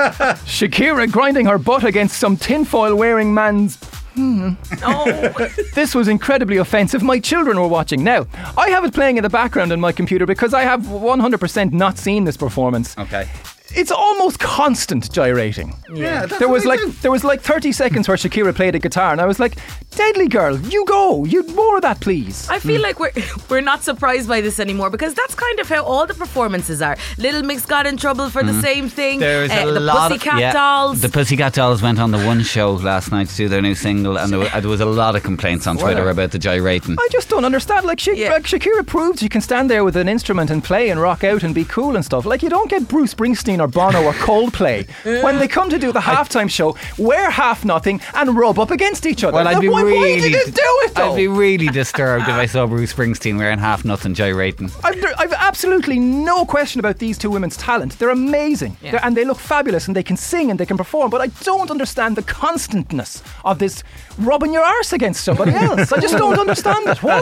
Shakira 0.46 1.10
grinding 1.10 1.46
her 1.46 1.58
butt 1.58 1.84
against 1.84 2.18
some 2.18 2.36
tinfoil 2.36 2.94
wearing 2.94 3.32
man's. 3.34 3.78
Oh, 4.18 5.48
This 5.74 5.94
was 5.94 6.08
incredibly 6.08 6.58
offensive. 6.58 7.02
My 7.02 7.18
children 7.20 7.58
were 7.58 7.68
watching. 7.68 8.04
Now, 8.04 8.26
I 8.58 8.68
have 8.68 8.84
it 8.84 8.92
playing 8.92 9.16
in 9.16 9.22
the 9.22 9.30
background 9.30 9.72
on 9.72 9.80
my 9.80 9.92
computer 9.92 10.26
because 10.26 10.52
I 10.52 10.62
have 10.62 10.82
100% 10.82 11.72
not 11.72 11.96
seen 11.96 12.24
this 12.24 12.36
performance. 12.36 12.96
okay. 12.98 13.28
It's 13.74 13.90
almost 13.92 14.38
constant 14.38 15.12
gyrating. 15.12 15.74
Yeah, 15.92 16.26
that's 16.26 16.38
There 16.38 16.48
was 16.48 16.64
what 16.64 16.78
like 16.78 16.80
do. 16.80 16.92
there 17.02 17.10
was 17.10 17.24
like 17.24 17.40
30 17.40 17.72
seconds 17.72 18.08
where 18.08 18.16
Shakira 18.16 18.54
played 18.54 18.74
a 18.74 18.78
guitar 18.78 19.12
and 19.12 19.20
I 19.20 19.26
was 19.26 19.38
like, 19.38 19.56
"Deadly 19.90 20.28
girl, 20.28 20.58
you 20.58 20.84
go. 20.86 21.24
You 21.24 21.42
more 21.54 21.76
of 21.76 21.82
that, 21.82 22.00
please." 22.00 22.48
I 22.48 22.58
feel 22.58 22.80
like 22.80 22.98
we're 22.98 23.12
we're 23.48 23.60
not 23.60 23.82
surprised 23.82 24.28
by 24.28 24.40
this 24.40 24.58
anymore 24.60 24.90
because 24.90 25.14
that's 25.14 25.34
kind 25.34 25.60
of 25.60 25.68
how 25.68 25.82
all 25.84 26.06
the 26.06 26.14
performances 26.14 26.82
are. 26.82 26.96
Little 27.18 27.42
Mix 27.42 27.64
got 27.66 27.86
in 27.86 27.96
trouble 27.96 28.28
for 28.30 28.42
the 28.42 28.60
same 28.60 28.88
thing. 28.88 29.20
There's 29.20 29.50
Uh, 29.50 29.68
a 29.68 29.72
the 29.72 29.80
lot 29.80 30.10
Pussycat 30.10 30.34
of, 30.34 30.40
yeah, 30.40 30.52
Dolls. 30.52 31.00
The 31.00 31.08
Pussycat 31.08 31.52
Dolls 31.54 31.82
went 31.82 31.98
on 31.98 32.10
the 32.10 32.18
one 32.26 32.42
show 32.42 32.72
last 32.72 33.10
night 33.12 33.28
to 33.28 33.36
do 33.36 33.48
their 33.48 33.62
new 33.62 33.74
single, 33.74 34.18
and 34.18 34.32
there 34.32 34.38
was, 34.40 34.50
there 34.50 34.68
was 34.70 34.80
a 34.80 34.86
lot 34.86 35.14
of 35.16 35.22
complaints 35.22 35.66
on 35.66 35.76
Twitter 35.76 36.02
Well, 36.02 36.08
about 36.12 36.30
the 36.32 36.38
gyrating. 36.38 36.96
I 36.98 37.08
just 37.12 37.28
don't 37.28 37.44
understand. 37.44 37.86
Like, 37.86 38.00
Sha- 38.00 38.12
Yeah. 38.12 38.30
like 38.32 38.44
Shakira 38.44 38.86
proved 38.86 39.22
you 39.22 39.28
can 39.28 39.40
stand 39.40 39.70
there 39.70 39.84
with 39.84 39.96
an 39.96 40.08
instrument 40.08 40.50
and 40.50 40.62
play 40.64 40.90
and 40.90 41.00
rock 41.00 41.24
out 41.24 41.42
and 41.42 41.54
be 41.54 41.64
cool 41.64 41.94
and 41.96 42.04
stuff. 42.04 42.24
Like 42.26 42.42
you 42.42 42.48
don't 42.48 42.68
get 42.70 42.88
Bruce 42.88 43.14
Springsteen 43.14 43.59
or 43.60 43.68
Bono 43.68 44.02
or 44.04 44.12
Coldplay 44.14 44.88
when 45.22 45.38
they 45.38 45.46
come 45.48 45.70
to 45.70 45.78
do 45.78 45.92
the 45.92 46.00
halftime 46.00 46.50
show, 46.50 46.76
wear 46.98 47.30
half 47.30 47.64
nothing 47.64 48.00
and 48.14 48.36
rub 48.36 48.58
up 48.58 48.70
against 48.70 49.06
each 49.06 49.22
other. 49.24 49.34
Well, 49.36 49.46
I'd 49.48 49.60
be 49.60 49.68
why, 49.68 49.82
really, 49.82 49.98
why 49.98 50.20
did 50.20 50.32
you 50.32 50.44
do 50.52 50.62
it 50.84 50.94
though? 50.94 51.12
I'd 51.12 51.16
be 51.16 51.28
really 51.28 51.68
disturbed 51.82 52.24
if 52.24 52.34
I 52.34 52.46
saw 52.46 52.66
Bruce 52.66 52.92
Springsteen 52.92 53.36
wearing 53.38 53.58
half 53.58 53.84
nothing 53.84 54.14
gyrating. 54.14 54.70
I've, 54.82 55.04
I've 55.18 55.32
absolutely 55.34 55.98
no 55.98 56.44
question 56.44 56.78
about 56.80 56.98
these 56.98 57.18
two 57.18 57.30
women's 57.30 57.56
talent. 57.56 57.98
They're 57.98 58.10
amazing. 58.10 58.76
Yeah. 58.82 58.92
They're- 58.92 59.00
and 59.04 59.16
they 59.16 59.24
look 59.24 59.38
fabulous 59.38 59.86
and 59.86 59.96
they 59.96 60.02
can 60.02 60.16
sing 60.16 60.50
and 60.50 60.58
they 60.60 60.66
can 60.66 60.76
perform. 60.76 61.10
But 61.10 61.20
I 61.20 61.26
don't 61.44 61.70
understand 61.70 62.16
the 62.16 62.22
constantness 62.22 63.22
of 63.44 63.58
this 63.58 63.82
rubbing 64.18 64.52
your 64.52 64.62
arse 64.64 64.92
against 64.92 65.24
somebody 65.24 65.52
else. 65.54 65.92
I 65.92 66.00
just 66.00 66.16
don't 66.16 66.38
understand 66.38 66.86
it. 66.88 67.02
Why? 67.02 67.20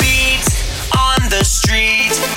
Beat 0.00 0.46
on 0.96 1.28
the 1.30 1.42
street. 1.44 2.35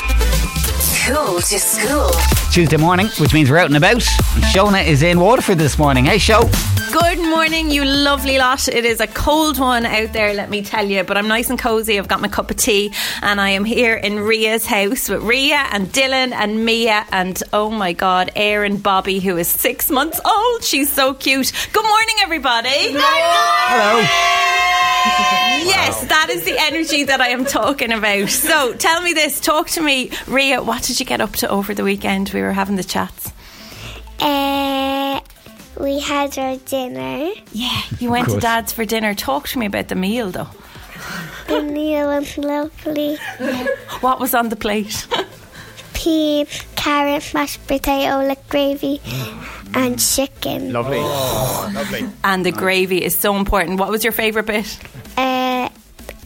Cool 1.10 1.42
to 1.42 1.60
school. 1.60 2.12
Tuesday 2.52 2.78
morning, 2.78 3.08
which 3.18 3.34
means 3.34 3.50
we're 3.50 3.58
out 3.58 3.66
and 3.66 3.76
about. 3.76 3.94
And 3.94 4.44
Shona 4.54 4.86
is 4.86 5.02
in 5.02 5.20
Waterford 5.20 5.58
this 5.58 5.80
morning. 5.80 6.06
Hey, 6.06 6.20
show. 6.20 6.48
Good 6.92 7.18
morning, 7.18 7.72
you 7.72 7.84
lovely 7.84 8.38
lot. 8.38 8.68
It 8.68 8.86
is 8.86 9.00
a 9.00 9.08
cold 9.08 9.58
one 9.58 9.88
out 9.88 10.14
there, 10.14 10.36
let 10.36 10.52
me 10.52 10.62
tell 10.62 10.86
you, 10.86 11.04
but 11.04 11.18
I'm 11.18 11.28
nice 11.28 11.50
and 11.50 11.58
cozy. 11.58 11.98
I've 11.98 12.08
got 12.08 12.22
my 12.22 12.28
cup 12.28 12.52
of 12.52 12.58
tea, 12.58 12.94
and 13.24 13.42
I 13.42 13.50
am 13.50 13.66
here 13.66 13.96
in 13.96 14.20
Ria's 14.20 14.68
house 14.68 15.10
with 15.10 15.24
Ria 15.24 15.66
and 15.72 15.88
Dylan 15.88 16.32
and 16.32 16.64
Mia, 16.64 17.08
and 17.12 17.42
oh 17.54 17.72
my 17.72 17.94
god, 17.94 18.30
Erin 18.36 18.78
Bobby, 18.78 19.20
who 19.20 19.36
is 19.38 19.48
six 19.48 19.90
months 19.90 20.22
old. 20.24 20.64
She's 20.64 20.94
so 20.94 21.16
cute. 21.16 21.52
Good 21.74 21.86
morning, 21.86 22.16
everybody. 22.22 22.94
Hello. 22.94 24.89
Yes, 25.66 26.06
that 26.08 26.30
is 26.30 26.44
the 26.44 26.58
energy 26.58 27.04
that 27.04 27.22
I 27.22 27.30
am 27.30 27.46
talking 27.46 27.92
about. 27.92 28.30
So 28.30 28.74
tell 28.74 29.02
me 29.02 29.14
this, 29.14 29.40
talk 29.40 29.70
to 29.70 29.82
me, 29.82 30.12
Ria. 30.28 30.62
What 30.62 30.84
did 30.84 31.00
you 31.00 31.06
get 31.06 31.22
up 31.22 31.34
to 31.38 31.50
over 31.50 31.74
the 31.74 31.84
weekend? 31.84 32.30
We 32.34 32.42
were 32.42 32.54
having 32.54 32.76
the 32.76 32.84
chats. 32.84 33.32
Uh, 34.20 35.22
we 35.80 36.00
had 36.00 36.38
our 36.38 36.58
dinner. 36.58 37.32
Yeah, 37.52 37.82
you 38.00 38.12
went 38.12 38.30
to 38.30 38.40
Dad's 38.40 38.74
for 38.74 38.86
dinner. 38.86 39.14
Talk 39.14 39.48
to 39.50 39.60
me 39.60 39.66
about 39.66 39.88
the 39.88 39.96
meal, 39.96 40.30
though. 40.32 40.50
The 41.48 41.62
meal 41.64 42.08
was 42.08 42.38
lovely. 42.38 43.18
What 44.02 44.20
was 44.20 44.34
on 44.34 44.50
the 44.50 44.56
plate? 44.56 45.08
Peas, 45.94 46.64
carrot, 46.76 47.34
mashed 47.34 47.66
potato, 47.68 48.26
like 48.26 48.48
gravy, 48.50 49.02
and 49.74 50.00
chicken. 50.00 50.74
Lovely. 50.74 51.00
lovely. 51.00 52.06
And 52.24 52.46
the 52.46 52.52
gravy 52.52 53.04
is 53.04 53.18
so 53.18 53.36
important. 53.36 53.80
What 53.80 53.90
was 53.90 54.04
your 54.04 54.14
favourite 54.14 54.46
bit? 54.46 54.80
Uh, 55.18 55.70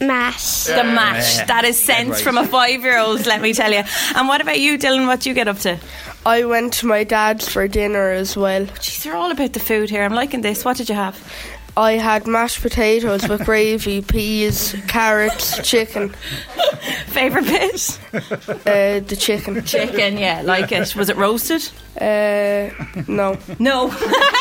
mash. 0.00 0.64
The 0.64 0.84
mash. 0.84 1.46
That 1.46 1.64
is 1.64 1.78
sense 1.80 2.20
from 2.20 2.38
a 2.38 2.46
five 2.46 2.82
year 2.82 2.98
old, 2.98 3.26
let 3.26 3.40
me 3.40 3.52
tell 3.52 3.72
you. 3.72 3.82
And 4.14 4.28
what 4.28 4.40
about 4.40 4.60
you, 4.60 4.78
Dylan? 4.78 5.06
What 5.06 5.20
do 5.20 5.30
you 5.30 5.34
get 5.34 5.48
up 5.48 5.58
to? 5.60 5.78
I 6.26 6.44
went 6.44 6.72
to 6.74 6.86
my 6.86 7.04
dad's 7.04 7.48
for 7.48 7.68
dinner 7.68 8.10
as 8.10 8.36
well. 8.36 8.64
Jeez, 8.64 9.02
they're 9.02 9.16
all 9.16 9.30
about 9.30 9.52
the 9.52 9.60
food 9.60 9.90
here. 9.90 10.02
I'm 10.02 10.14
liking 10.14 10.40
this. 10.40 10.64
What 10.64 10.76
did 10.76 10.88
you 10.88 10.94
have? 10.94 11.16
I 11.76 11.92
had 11.92 12.26
mashed 12.26 12.62
potatoes 12.62 13.28
with 13.28 13.44
gravy, 13.44 14.00
peas, 14.00 14.76
carrots, 14.86 15.58
chicken. 15.68 16.10
Favourite 17.06 17.46
bit? 17.46 18.00
Uh, 18.12 19.00
the 19.00 19.16
chicken. 19.18 19.64
Chicken, 19.64 20.16
yeah, 20.18 20.42
like 20.44 20.70
it. 20.70 20.94
Was 20.94 21.08
it 21.08 21.16
roasted? 21.16 21.68
Uh, 22.00 22.70
no. 23.08 23.36
No. 23.58 23.88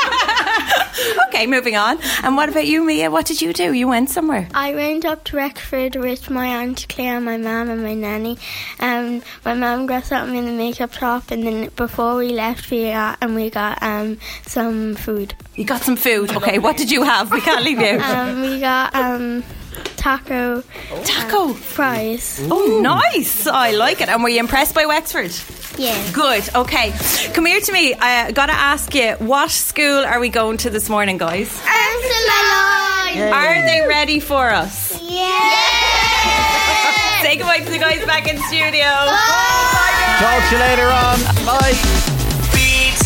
okay, 1.34 1.48
moving 1.48 1.76
on. 1.76 2.00
And 2.24 2.36
what 2.36 2.50
about 2.50 2.68
you, 2.68 2.84
Mia? 2.84 3.10
What 3.10 3.26
did 3.26 3.42
you 3.42 3.54
do? 3.54 3.74
You 3.74 3.88
went 3.88 4.10
somewhere. 4.10 4.48
I 4.54 4.76
went 4.76 5.04
up 5.04 5.24
to 5.26 5.38
Wexford 5.38 5.96
with 5.96 6.30
my 6.30 6.46
aunt 6.46 6.86
Claire, 6.90 7.20
my 7.20 7.38
mum, 7.38 7.70
and 7.70 7.82
my 7.82 7.94
nanny. 7.96 8.38
Um, 8.80 9.24
my 9.44 9.54
mum 9.54 9.88
got 9.88 10.06
something 10.06 10.36
in 10.36 10.46
the 10.46 10.52
makeup 10.52 10.94
shop, 10.94 11.32
and 11.32 11.46
then 11.46 11.70
before 11.76 12.16
we 12.16 12.30
left, 12.30 12.70
we 12.70 12.92
got 12.92 13.18
and 13.22 13.36
we 13.36 13.50
got 13.50 13.82
um 13.82 14.20
some 14.44 14.96
food. 14.96 15.34
You 15.56 15.66
got 15.66 15.82
some 15.82 15.96
food. 15.96 16.32
Okay, 16.36 16.60
what 16.60 16.78
did 16.78 16.92
you 16.92 17.04
have? 17.04 17.32
We 17.32 17.42
can't 17.42 17.64
leave 17.64 17.80
you. 17.80 18.00
Um, 18.14 18.42
we 18.42 18.60
got 18.60 18.94
um 18.94 19.44
taco. 19.96 20.64
Oh. 20.92 21.04
Taco 21.04 21.50
uh, 21.50 21.54
fries. 21.54 22.40
Oh, 22.52 22.80
nice. 22.82 23.48
I 23.48 23.72
like 23.72 24.02
it. 24.02 24.10
And 24.10 24.24
were 24.24 24.30
you 24.30 24.40
impressed 24.40 24.76
by 24.76 24.86
Wexford? 24.86 25.32
Yeah. 25.78 25.98
Good. 26.12 26.48
Okay. 26.56 26.94
Come 27.34 27.46
here 27.46 27.60
to 27.60 27.72
me. 27.72 27.94
I 27.94 28.28
uh, 28.28 28.32
got 28.32 28.48
to 28.48 28.54
ask 28.54 28.94
you, 28.94 29.14
what 29.20 29.50
school 29.50 30.06
are 30.06 30.20
we 30.20 30.30
going 30.30 30.58
to 30.58 30.70
this 30.70 30.90
morning, 30.90 31.18
guys? 31.18 31.62
Are 33.16 33.66
they 33.66 33.86
ready 33.88 34.20
for 34.20 34.50
us? 34.50 35.02
Yeah. 35.02 35.30
Say 37.22 37.38
goodbye 37.38 37.60
to 37.60 37.70
the 37.72 37.80
guys 37.80 38.06
back 38.06 38.28
in 38.28 38.38
studio. 38.44 38.90
Talk 40.20 40.44
to 40.50 40.56
you 40.56 40.62
later 40.62 40.88
on. 40.88 41.20
Bye. 41.46 41.74
Beat 42.54 43.00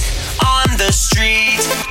on 0.46 0.78
the 0.78 0.92
street. 0.92 1.87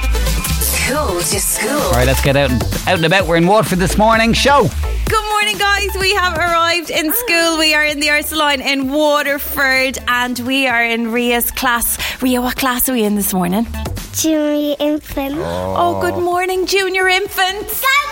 Cool 0.86 1.18
to 1.18 1.40
school. 1.40 1.80
All 1.80 1.92
right, 1.94 2.06
let's 2.06 2.22
get 2.22 2.36
out 2.36 2.48
and, 2.48 2.62
out 2.62 2.94
and 2.94 3.04
about. 3.04 3.26
We're 3.26 3.38
in 3.38 3.46
Waterford 3.48 3.80
this 3.80 3.98
morning. 3.98 4.32
Show. 4.32 4.68
Good 5.08 5.28
morning, 5.30 5.58
guys. 5.58 5.88
We 5.98 6.14
have 6.14 6.38
arrived 6.38 6.90
in 6.90 7.12
school. 7.12 7.58
We 7.58 7.74
are 7.74 7.84
in 7.84 7.98
the 7.98 8.10
Ursuline 8.10 8.60
in 8.60 8.92
Waterford 8.92 9.98
and 10.06 10.38
we 10.40 10.68
are 10.68 10.84
in 10.84 11.10
Ria's 11.10 11.50
class. 11.50 11.98
Ria, 12.22 12.40
what 12.40 12.54
class 12.56 12.88
are 12.88 12.92
we 12.92 13.02
in 13.02 13.16
this 13.16 13.34
morning? 13.34 13.66
Junior 14.12 14.76
infant. 14.78 15.34
Oh, 15.38 16.00
good 16.00 16.22
morning, 16.22 16.66
junior 16.66 17.08
infants. 17.08 17.80
Good 17.80 18.08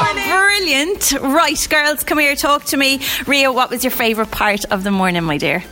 morning. 0.00 0.28
Brilliant. 0.30 1.12
Right, 1.20 1.66
girls, 1.68 2.02
come 2.02 2.18
here, 2.18 2.34
talk 2.34 2.64
to 2.64 2.78
me. 2.78 3.00
Ria, 3.26 3.52
what 3.52 3.68
was 3.68 3.84
your 3.84 3.90
favourite 3.90 4.30
part 4.30 4.64
of 4.70 4.84
the 4.84 4.90
morning, 4.90 5.24
my 5.24 5.36
dear? 5.36 5.62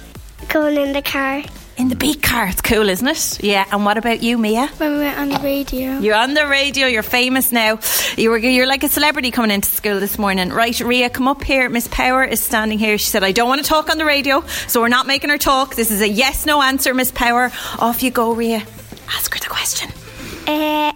Going 0.48 0.76
in 0.76 0.92
the 0.92 1.00
car. 1.00 1.42
In 1.78 1.88
the 1.88 1.96
beat 1.96 2.22
car. 2.22 2.46
It's 2.48 2.60
cool, 2.60 2.88
isn't 2.88 3.06
it? 3.08 3.42
Yeah. 3.42 3.64
And 3.72 3.84
what 3.84 3.96
about 3.96 4.22
you, 4.22 4.36
Mia? 4.38 4.66
When 4.76 4.92
we 4.92 4.98
were 4.98 5.10
on 5.10 5.30
the 5.30 5.38
radio. 5.38 5.98
You're 5.98 6.14
on 6.14 6.34
the 6.34 6.46
radio. 6.46 6.86
You're 6.86 7.02
famous 7.02 7.50
now. 7.50 7.78
You 8.16 8.30
were 8.30 8.38
you're 8.38 8.66
like 8.66 8.84
a 8.84 8.88
celebrity 8.88 9.30
coming 9.30 9.50
into 9.50 9.68
school 9.70 9.98
this 9.98 10.18
morning, 10.18 10.50
right? 10.50 10.78
Ria, 10.80 11.08
come 11.08 11.28
up 11.28 11.42
here. 11.42 11.68
Miss 11.70 11.88
Power 11.88 12.24
is 12.24 12.40
standing 12.42 12.78
here. 12.78 12.98
She 12.98 13.06
said, 13.08 13.24
"I 13.24 13.32
don't 13.32 13.48
want 13.48 13.62
to 13.62 13.66
talk 13.66 13.88
on 13.88 13.96
the 13.98 14.04
radio, 14.04 14.44
so 14.68 14.80
we're 14.82 14.88
not 14.88 15.06
making 15.06 15.30
her 15.30 15.38
talk. 15.38 15.74
This 15.74 15.90
is 15.90 16.02
a 16.02 16.08
yes/no 16.08 16.60
answer, 16.62 16.92
Miss 16.94 17.10
Power. 17.10 17.50
Off 17.78 18.02
you 18.02 18.10
go, 18.10 18.32
Ria. 18.32 18.62
Ask 19.08 19.32
her 19.34 19.40
the 19.40 19.46
question. 19.48 19.90
Uh, 20.46 20.92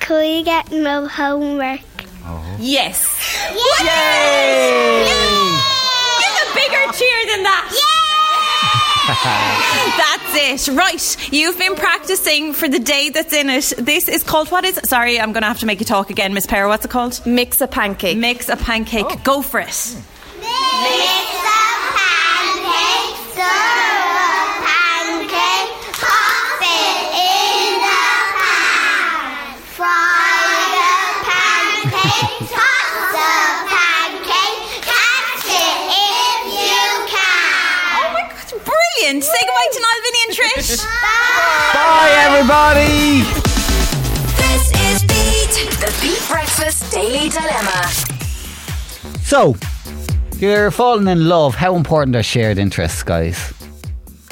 could 0.00 0.20
we 0.20 0.42
get 0.42 0.70
no 0.70 1.06
homework? 1.08 1.80
Yes. 2.58 3.16
Yay! 3.50 5.04
Give 6.20 6.36
a 6.44 6.54
bigger 6.54 6.92
cheer 6.92 7.26
than 7.26 7.42
that. 7.44 7.96
That's 9.14 10.68
it. 10.68 10.76
Right. 10.76 11.32
You've 11.32 11.58
been 11.58 11.74
practicing 11.74 12.52
for 12.52 12.68
the 12.68 12.78
day 12.78 13.08
that's 13.08 13.32
in 13.32 13.50
it. 13.50 13.72
This 13.78 14.08
is 14.08 14.22
called, 14.22 14.48
what 14.50 14.64
is 14.64 14.78
it? 14.78 14.86
Sorry, 14.86 15.18
I'm 15.20 15.32
going 15.32 15.42
to 15.42 15.48
have 15.48 15.60
to 15.60 15.66
make 15.66 15.80
you 15.80 15.86
talk 15.86 16.10
again, 16.10 16.32
Miss 16.34 16.46
Power. 16.46 16.68
What's 16.68 16.84
it 16.84 16.90
called? 16.90 17.20
Mix 17.26 17.60
a 17.60 17.66
pancake. 17.66 18.16
Mix 18.16 18.48
a 18.48 18.56
pancake. 18.56 19.06
Oh. 19.08 19.20
Go 19.24 19.42
for 19.42 19.60
it. 19.60 19.66
Mix 19.66 19.76
a 19.84 21.62
pancake, 21.96 23.16
stir 23.32 23.79
Trish. 40.40 40.82
Bye, 41.74 42.10
everybody. 42.26 43.22
This 44.40 44.70
is 44.86 45.02
Beat. 45.02 45.68
The 45.80 45.98
Beat 46.00 46.28
Breakfast 46.28 46.90
Daily 46.90 47.28
Dilemma. 47.28 47.86
So, 49.22 49.54
you're 50.38 50.70
falling 50.70 51.08
in 51.08 51.28
love. 51.28 51.54
How 51.54 51.76
important 51.76 52.16
are 52.16 52.22
shared 52.22 52.56
interests, 52.58 53.02
guys? 53.02 53.52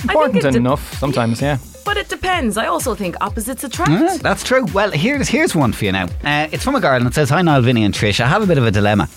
Important 0.02 0.42
de- 0.42 0.56
enough 0.56 0.94
sometimes, 0.98 1.42
yeah. 1.42 1.58
But 1.84 1.98
it 1.98 2.08
depends. 2.08 2.56
I 2.56 2.66
also 2.66 2.94
think 2.94 3.16
opposites 3.20 3.64
attract. 3.64 3.90
Yeah, 3.90 4.16
that's 4.22 4.42
true. 4.44 4.64
Well, 4.72 4.90
here's 4.90 5.28
here's 5.28 5.54
one 5.54 5.72
for 5.72 5.84
you 5.84 5.92
now. 5.92 6.06
Uh, 6.24 6.48
it's 6.52 6.64
from 6.64 6.74
a 6.74 6.80
girl 6.80 6.96
and 6.96 7.06
it 7.06 7.14
says, 7.14 7.28
"Hi, 7.30 7.42
Niall, 7.42 7.62
Vinny, 7.62 7.84
and 7.84 7.94
Trish. 7.94 8.20
I 8.20 8.26
have 8.28 8.42
a 8.42 8.46
bit 8.46 8.56
of 8.58 8.66
a 8.66 8.70
dilemma." 8.70 9.08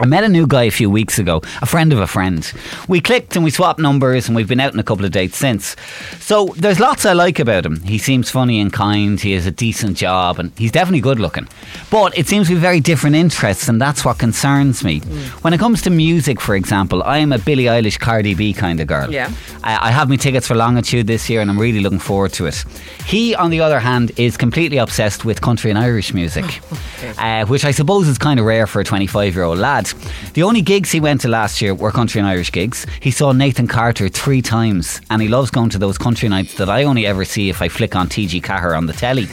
I 0.00 0.06
met 0.06 0.22
a 0.22 0.28
new 0.28 0.46
guy 0.46 0.64
a 0.64 0.70
few 0.70 0.88
weeks 0.88 1.18
ago, 1.18 1.42
a 1.60 1.66
friend 1.66 1.92
of 1.92 1.98
a 1.98 2.06
friend. 2.06 2.50
We 2.86 3.00
clicked 3.00 3.34
and 3.34 3.44
we 3.44 3.50
swapped 3.50 3.80
numbers 3.80 4.28
and 4.28 4.36
we've 4.36 4.46
been 4.46 4.60
out 4.60 4.72
on 4.72 4.78
a 4.78 4.84
couple 4.84 5.04
of 5.04 5.10
dates 5.10 5.36
since. 5.36 5.74
So 6.20 6.54
there's 6.56 6.78
lots 6.78 7.04
I 7.04 7.14
like 7.14 7.40
about 7.40 7.66
him. 7.66 7.80
He 7.82 7.98
seems 7.98 8.30
funny 8.30 8.60
and 8.60 8.72
kind, 8.72 9.20
he 9.20 9.32
has 9.32 9.46
a 9.46 9.50
decent 9.50 9.96
job 9.96 10.38
and 10.38 10.52
he's 10.56 10.70
definitely 10.70 11.00
good 11.00 11.18
looking. 11.18 11.48
But 11.90 12.16
it 12.16 12.28
seems 12.28 12.46
to 12.48 12.54
be 12.54 12.60
very 12.60 12.78
different 12.80 13.16
interests 13.16 13.68
and 13.68 13.80
that's 13.80 14.04
what 14.04 14.18
concerns 14.18 14.84
me. 14.84 15.00
When 15.42 15.52
it 15.52 15.58
comes 15.58 15.82
to 15.82 15.90
music, 15.90 16.40
for 16.40 16.54
example, 16.54 17.02
I 17.02 17.18
am 17.18 17.32
a 17.32 17.38
Billie 17.38 17.64
Eilish 17.64 17.98
Cardi 17.98 18.34
B 18.34 18.52
kind 18.52 18.78
of 18.80 18.86
girl. 18.86 19.10
Yeah. 19.12 19.32
I 19.64 19.88
I 19.88 19.90
have 19.90 20.08
my 20.10 20.16
tickets 20.16 20.46
for 20.46 20.54
Longitude 20.54 21.06
this 21.06 21.30
year 21.30 21.40
and 21.40 21.50
I'm 21.50 21.58
really 21.58 21.80
looking 21.80 21.98
forward 21.98 22.32
to 22.34 22.46
it. 22.46 22.62
He, 23.06 23.34
on 23.34 23.50
the 23.50 23.60
other 23.60 23.80
hand, 23.80 24.12
is 24.16 24.36
completely 24.36 24.76
obsessed 24.76 25.24
with 25.24 25.40
country 25.40 25.70
and 25.70 25.78
Irish 25.78 26.12
music, 26.12 26.60
uh, 27.18 27.46
which 27.46 27.64
I 27.64 27.70
suppose 27.70 28.06
is 28.06 28.18
kind 28.18 28.38
of 28.38 28.44
rare 28.44 28.66
for 28.66 28.80
a 28.80 28.84
25 28.84 29.34
year 29.34 29.44
old 29.44 29.58
lad. 29.58 29.87
The 30.34 30.42
only 30.42 30.62
gigs 30.62 30.90
he 30.90 31.00
went 31.00 31.20
to 31.22 31.28
last 31.28 31.60
year 31.60 31.74
were 31.74 31.90
country 31.90 32.20
and 32.20 32.28
Irish 32.28 32.52
gigs. 32.52 32.86
He 33.00 33.10
saw 33.10 33.32
Nathan 33.32 33.66
Carter 33.66 34.08
three 34.08 34.42
times 34.42 35.00
and 35.10 35.20
he 35.22 35.28
loves 35.28 35.50
going 35.50 35.70
to 35.70 35.78
those 35.78 35.98
country 35.98 36.28
nights 36.28 36.54
that 36.54 36.68
I 36.68 36.84
only 36.84 37.06
ever 37.06 37.24
see 37.24 37.48
if 37.48 37.62
I 37.62 37.68
flick 37.68 37.96
on 37.96 38.08
TG4 38.08 38.76
on 38.76 38.86
the 38.86 38.92
telly. 38.92 39.28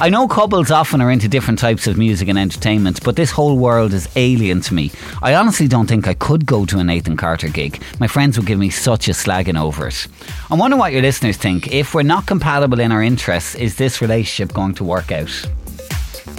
I 0.00 0.10
know 0.10 0.28
couples 0.28 0.70
often 0.70 1.00
are 1.00 1.10
into 1.10 1.26
different 1.26 1.58
types 1.58 1.88
of 1.88 1.98
music 1.98 2.28
and 2.28 2.38
entertainment, 2.38 3.02
but 3.02 3.16
this 3.16 3.32
whole 3.32 3.58
world 3.58 3.92
is 3.92 4.08
alien 4.14 4.60
to 4.60 4.74
me. 4.74 4.92
I 5.22 5.34
honestly 5.34 5.66
don't 5.66 5.88
think 5.88 6.06
I 6.06 6.14
could 6.14 6.46
go 6.46 6.64
to 6.66 6.78
a 6.78 6.84
Nathan 6.84 7.16
Carter 7.16 7.48
gig. 7.48 7.82
My 7.98 8.06
friends 8.06 8.38
would 8.38 8.46
give 8.46 8.60
me 8.60 8.70
such 8.70 9.08
a 9.08 9.10
slagging 9.10 9.60
over 9.60 9.88
it. 9.88 10.06
I 10.52 10.54
wonder 10.54 10.76
what 10.76 10.92
your 10.92 11.02
listeners 11.02 11.36
think. 11.36 11.72
If 11.72 11.94
we're 11.94 12.04
not 12.04 12.26
compatible 12.26 12.78
in 12.78 12.92
our 12.92 13.02
interests, 13.02 13.56
is 13.56 13.74
this 13.74 14.00
relationship 14.00 14.54
going 14.54 14.74
to 14.74 14.84
work 14.84 15.10
out? 15.10 15.32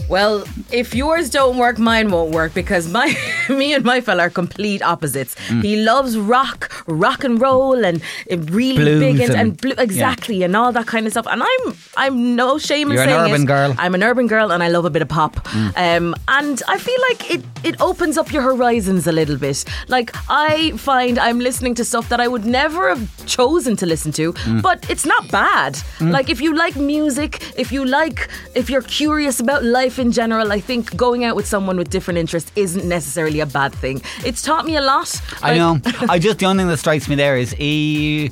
Well, 0.10 0.44
if 0.72 0.96
yours 0.96 1.30
don't 1.30 1.58
work, 1.58 1.78
mine 1.78 2.10
won't 2.12 2.32
work 2.32 2.54
because 2.54 2.88
my 2.92 3.16
me 3.50 3.74
and 3.74 3.84
my 3.86 4.02
fella 4.02 4.24
are 4.24 4.30
complete 4.30 4.82
opposites. 4.82 5.36
Mm. 5.48 5.64
He 5.64 5.76
loves 5.78 6.18
rock, 6.18 6.72
rock 6.88 7.24
and 7.24 7.40
roll, 7.42 7.86
and 7.86 8.02
really 8.50 8.76
Blues 8.78 9.00
big 9.00 9.20
into, 9.20 9.34
and- 9.34 9.42
and 9.42 9.58
blue, 9.62 9.74
exactly, 9.78 10.44
and 10.44 10.56
all 10.56 10.72
that 10.72 10.88
kind 10.88 11.06
of 11.06 11.12
stuff. 11.14 11.28
And 11.30 11.42
I'm 11.44 11.76
I'm 11.98 12.36
no 12.36 12.58
shame 12.58 12.88
in 12.90 12.94
You're 12.94 13.04
an 13.04 13.10
saying 13.10 13.32
urban 13.32 13.44
it. 13.44 13.48
girl. 13.48 13.76
I'm 13.78 13.94
an 13.96 14.04
urban 14.04 14.28
girl, 14.28 14.52
and 14.52 14.62
I 14.64 14.68
love 14.70 14.86
a 14.86 14.90
bit 14.90 15.02
of 15.02 15.10
pop. 15.10 15.36
Mm. 15.36 15.98
Um, 15.98 16.16
and 16.28 16.62
I 16.68 16.78
feel 16.78 17.00
like 17.10 17.32
it 17.32 17.42
it 17.64 17.80
opens 17.82 18.18
up 18.18 18.32
your 18.32 18.42
horizons 18.42 19.06
a 19.08 19.12
little 19.12 19.38
bit. 19.38 19.64
Like 19.88 20.12
I 20.30 20.72
find 20.78 21.18
I'm 21.20 21.40
listening 21.40 21.76
to 21.76 21.86
stuff 21.86 22.10
that 22.10 22.20
I 22.20 22.28
would 22.28 22.46
never 22.46 22.90
have 22.90 23.26
chosen 23.26 23.76
to 23.78 23.86
listen 23.86 24.12
to, 24.14 24.34
Mm. 24.34 24.62
but 24.62 24.90
it's 24.90 25.06
not 25.06 25.30
bad. 25.32 25.74
Mm. 26.00 26.12
Like 26.12 26.30
if 26.30 26.42
you 26.42 26.56
like 26.56 26.76
music, 26.76 27.32
if 27.58 27.72
you 27.72 27.86
like, 27.86 28.28
if 28.56 28.70
you're 28.70 28.82
curious 28.82 29.40
about 29.40 29.64
life 29.64 29.79
in 29.88 30.12
general, 30.12 30.52
I 30.52 30.60
think 30.60 30.96
going 30.96 31.24
out 31.26 31.36
with 31.36 31.46
someone 31.48 31.78
with 31.78 31.90
different 31.90 32.18
interests 32.18 32.52
isn't 32.56 32.86
necessarily 32.88 33.40
a 33.40 33.46
bad 33.46 33.74
thing. 33.74 34.02
It's 34.26 34.42
taught 34.42 34.66
me 34.66 34.76
a 34.76 34.82
lot. 34.82 35.22
I 35.42 35.58
know. 35.58 35.80
I 36.10 36.20
just 36.20 36.40
the 36.40 36.46
only 36.46 36.62
thing 36.64 36.68
that 36.70 36.78
strikes 36.78 37.08
me 37.08 37.16
there 37.16 37.38
is 37.38 37.52
he 37.52 38.32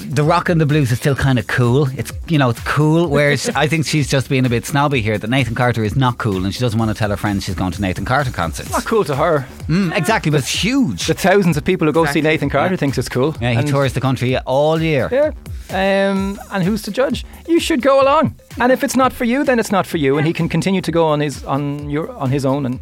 the 0.00 0.22
rock 0.24 0.48
and 0.48 0.58
the 0.58 0.64
blues 0.64 0.90
is 0.90 0.98
still 0.98 1.14
kind 1.14 1.38
of 1.38 1.46
cool. 1.48 1.88
It's 1.98 2.10
you 2.28 2.38
know 2.38 2.48
it's 2.50 2.60
cool. 2.60 3.08
Whereas 3.08 3.48
I 3.54 3.66
think 3.68 3.86
she's 3.86 4.08
just 4.08 4.28
being 4.30 4.46
a 4.46 4.48
bit 4.48 4.64
snobby 4.64 5.02
here. 5.02 5.18
That 5.18 5.28
Nathan 5.28 5.54
Carter 5.54 5.84
is 5.84 5.94
not 5.96 6.16
cool, 6.18 6.44
and 6.44 6.54
she 6.54 6.60
doesn't 6.60 6.78
want 6.78 6.90
to 6.90 6.94
tell 6.94 7.10
her 7.10 7.16
friends 7.18 7.44
she's 7.44 7.54
going 7.54 7.72
to 7.72 7.80
Nathan 7.82 8.04
Carter 8.06 8.30
concerts. 8.32 8.70
Not 8.70 8.84
cool 8.86 9.04
to 9.04 9.14
her. 9.14 9.46
Mm, 9.68 9.94
exactly, 9.96 10.30
but 10.30 10.38
it's 10.40 10.48
huge. 10.64 11.06
The 11.06 11.14
thousands 11.14 11.56
of 11.58 11.64
people 11.64 11.86
who 11.86 11.92
go 11.92 12.02
Exactly. 12.04 12.22
see 12.22 12.28
Nathan 12.28 12.48
Carter 12.50 12.74
Yeah. 12.74 12.78
thinks 12.78 12.96
it's 12.98 13.08
cool. 13.10 13.36
Yeah, 13.40 13.50
he 13.52 13.58
And- 13.58 13.68
tours 13.68 13.92
the 13.92 14.00
country 14.00 14.36
all 14.38 14.80
year. 14.80 15.08
Yeah. 15.12 15.32
Um, 15.70 16.38
and 16.52 16.62
who's 16.62 16.82
to 16.82 16.90
judge? 16.90 17.24
You 17.48 17.58
should 17.60 17.82
go 17.82 18.00
along. 18.00 18.34
And 18.60 18.70
if 18.72 18.84
it's 18.84 18.96
not 18.96 19.12
for 19.12 19.24
you, 19.24 19.44
then 19.44 19.58
it's 19.58 19.72
not 19.72 19.86
for 19.86 19.96
you, 19.98 20.16
and 20.18 20.26
he 20.26 20.32
can 20.32 20.48
continue 20.48 20.80
to 20.80 20.92
go 20.92 21.06
on 21.06 21.20
his 21.20 21.44
on 21.44 21.90
your 21.90 22.10
on 22.12 22.30
his 22.30 22.44
own, 22.46 22.66
and 22.66 22.78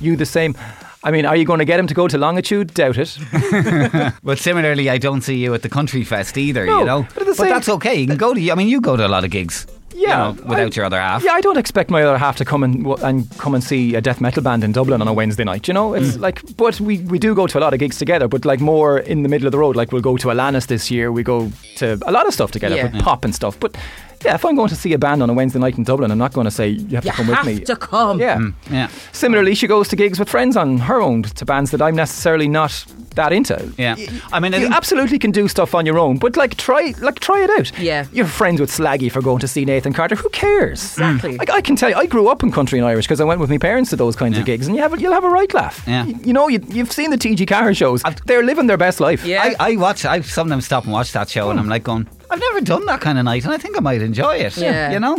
you 0.00 0.16
the 0.16 0.26
same. 0.26 0.54
I 1.06 1.10
mean, 1.10 1.26
are 1.26 1.36
you 1.36 1.44
going 1.44 1.58
to 1.58 1.66
get 1.66 1.78
him 1.78 1.86
to 1.86 1.94
go 1.94 2.08
to 2.08 2.16
Longitude? 2.18 2.72
Doubt 2.74 2.96
it. 2.98 3.18
But 4.24 4.38
similarly, 4.38 4.88
I 4.88 4.96
don't 4.98 5.20
see 5.20 5.36
you 5.36 5.52
at 5.54 5.60
the 5.62 5.68
country 5.68 6.02
fest 6.02 6.38
either. 6.38 6.64
No, 6.66 6.78
you 6.78 6.84
know, 6.86 7.06
but 7.14 7.36
same- 7.36 7.48
that's 7.48 7.68
okay. 7.68 7.94
You 7.94 8.06
can 8.06 8.16
go 8.16 8.32
to. 8.34 8.50
I 8.50 8.54
mean, 8.54 8.68
you 8.68 8.80
go 8.80 8.96
to 8.96 9.06
a 9.06 9.08
lot 9.08 9.24
of 9.24 9.30
gigs. 9.30 9.66
You 9.94 10.02
Yeah, 10.08 10.16
know, 10.18 10.30
without 10.48 10.72
I- 10.72 10.76
your 10.76 10.84
other 10.84 11.00
half. 11.00 11.22
Yeah, 11.24 11.32
I 11.32 11.40
don't 11.40 11.56
expect 11.56 11.90
my 11.90 12.02
other 12.02 12.18
half 12.18 12.36
to 12.36 12.44
come 12.44 12.62
and 12.62 12.86
and 13.02 13.26
come 13.38 13.54
and 13.54 13.62
see 13.64 13.94
a 13.94 14.00
death 14.00 14.20
metal 14.20 14.42
band 14.42 14.64
in 14.64 14.72
Dublin 14.72 15.00
on 15.00 15.08
a 15.08 15.12
Wednesday 15.12 15.44
night. 15.44 15.68
You 15.68 15.74
know, 15.74 15.90
Mm. 15.90 15.98
it's 16.02 16.16
like, 16.18 16.42
but 16.56 16.80
we, 16.80 16.98
we 17.12 17.18
do 17.18 17.34
go 17.34 17.46
to 17.46 17.58
a 17.58 17.60
lot 17.60 17.72
of 17.72 17.78
gigs 17.78 17.98
together, 17.98 18.28
but 18.28 18.44
like 18.44 18.60
more 18.60 18.98
in 18.98 19.22
the 19.22 19.28
middle 19.28 19.46
of 19.46 19.52
the 19.52 19.58
road. 19.58 19.76
Like 19.76 19.92
we'll 19.92 20.02
go 20.02 20.16
to 20.16 20.28
Alanis 20.28 20.66
this 20.66 20.90
year. 20.90 21.10
We 21.12 21.22
go 21.22 21.50
to 21.76 21.98
a 22.06 22.12
lot 22.12 22.26
of 22.26 22.34
stuff 22.34 22.50
together, 22.50 22.76
Yeah. 22.76 22.90
with 22.92 23.02
pop 23.02 23.24
and 23.24 23.34
stuff. 23.34 23.58
But 23.60 23.76
yeah, 24.24 24.34
if 24.34 24.44
I'm 24.44 24.56
going 24.56 24.68
to 24.68 24.76
see 24.76 24.92
a 24.92 24.98
band 24.98 25.22
on 25.22 25.30
a 25.30 25.32
Wednesday 25.34 25.58
night 25.58 25.76
in 25.78 25.84
Dublin, 25.84 26.10
I'm 26.10 26.18
not 26.18 26.32
going 26.32 26.46
to 26.46 26.50
say 26.50 26.68
you 26.68 26.96
have 26.96 27.04
You 27.04 27.10
to 27.12 27.16
come 27.16 27.26
have 27.26 27.46
with 27.46 27.58
me. 27.60 27.64
to 27.64 27.76
come. 27.76 28.18
Yeah. 28.20 28.36
Mm, 28.38 28.54
yeah. 28.70 28.88
Similarly, 29.12 29.54
she 29.54 29.66
goes 29.66 29.88
to 29.88 29.96
gigs 29.96 30.18
with 30.18 30.28
friends 30.28 30.56
on 30.56 30.78
her 30.78 31.00
own 31.00 31.22
to 31.22 31.44
bands 31.44 31.70
that 31.72 31.82
I'm 31.82 31.94
necessarily 31.96 32.48
not 32.48 32.84
that 33.14 33.32
into. 33.32 33.72
Yeah. 33.78 33.94
I 34.32 34.40
mean, 34.40 34.54
I 34.54 34.58
You 34.58 34.64
think- 34.64 34.74
absolutely 34.76 35.18
can 35.20 35.30
do 35.30 35.46
stuff 35.46 35.74
on 35.74 35.86
your 35.86 35.98
own, 35.98 36.18
but 36.18 36.36
like 36.36 36.56
try, 36.56 36.94
like 37.00 37.20
try 37.20 37.42
it 37.44 37.50
out. 37.50 37.78
Yeah. 37.78 38.06
you're 38.12 38.26
friends 38.26 38.60
with 38.60 38.70
Slaggy 38.70 39.10
for 39.10 39.22
going 39.22 39.38
to 39.40 39.46
see 39.48 39.64
Nathan 39.64 39.92
Carter. 39.92 40.16
Who 40.16 40.28
cares? 40.30 40.82
Exactly. 40.82 41.36
Like 41.36 41.50
I 41.50 41.60
can 41.60 41.76
tell 41.76 41.90
you, 41.90 41.96
I 41.96 42.06
grew 42.06 42.26
up 42.28 42.42
in 42.42 42.50
country 42.50 42.78
and 42.78 42.88
Irish 42.88 43.06
because 43.06 43.20
I 43.20 43.24
went 43.24 43.40
with 43.40 43.50
my 43.50 43.58
parents 43.58 43.90
to 43.90 43.96
those 43.96 44.16
kinds 44.16 44.36
of 44.38 44.44
gigs, 44.44 44.66
and 44.66 44.74
you 44.74 44.82
have, 44.82 44.94
a- 44.94 44.98
you'll 45.00 45.12
have 45.12 45.24
a 45.24 45.28
right 45.28 45.52
laugh. 45.54 45.84
Yeah. 45.86 46.04
You, 46.06 46.18
you 46.24 46.32
know, 46.32 46.48
you, 46.48 46.60
you've 46.68 46.90
seen 46.90 47.10
the 47.10 47.18
TG 47.18 47.46
Carter 47.46 47.74
shows. 47.74 48.02
They're 48.26 48.42
living 48.42 48.66
their 48.66 48.76
best 48.78 48.98
life. 49.00 49.24
Yeah. 49.24 49.54
I, 49.60 49.72
I 49.72 49.76
watch. 49.76 50.04
I 50.04 50.20
sometimes 50.22 50.64
stop 50.66 50.84
and 50.84 50.92
watch 50.92 51.12
that 51.12 51.28
show, 51.28 51.50
and 51.50 51.60
I'm 51.60 51.68
like 51.68 51.84
going, 51.84 52.08
I've 52.34 52.40
never 52.40 52.60
done 52.62 52.84
that 52.86 53.00
kind 53.00 53.16
of 53.16 53.24
night, 53.24 53.44
and 53.44 53.54
I 53.54 53.58
think 53.58 53.76
I 53.76 53.80
might 53.80 54.02
enjoy 54.02 54.38
it. 54.38 54.56
Yeah. 54.56 54.90
You 54.90 54.98
know. 54.98 55.18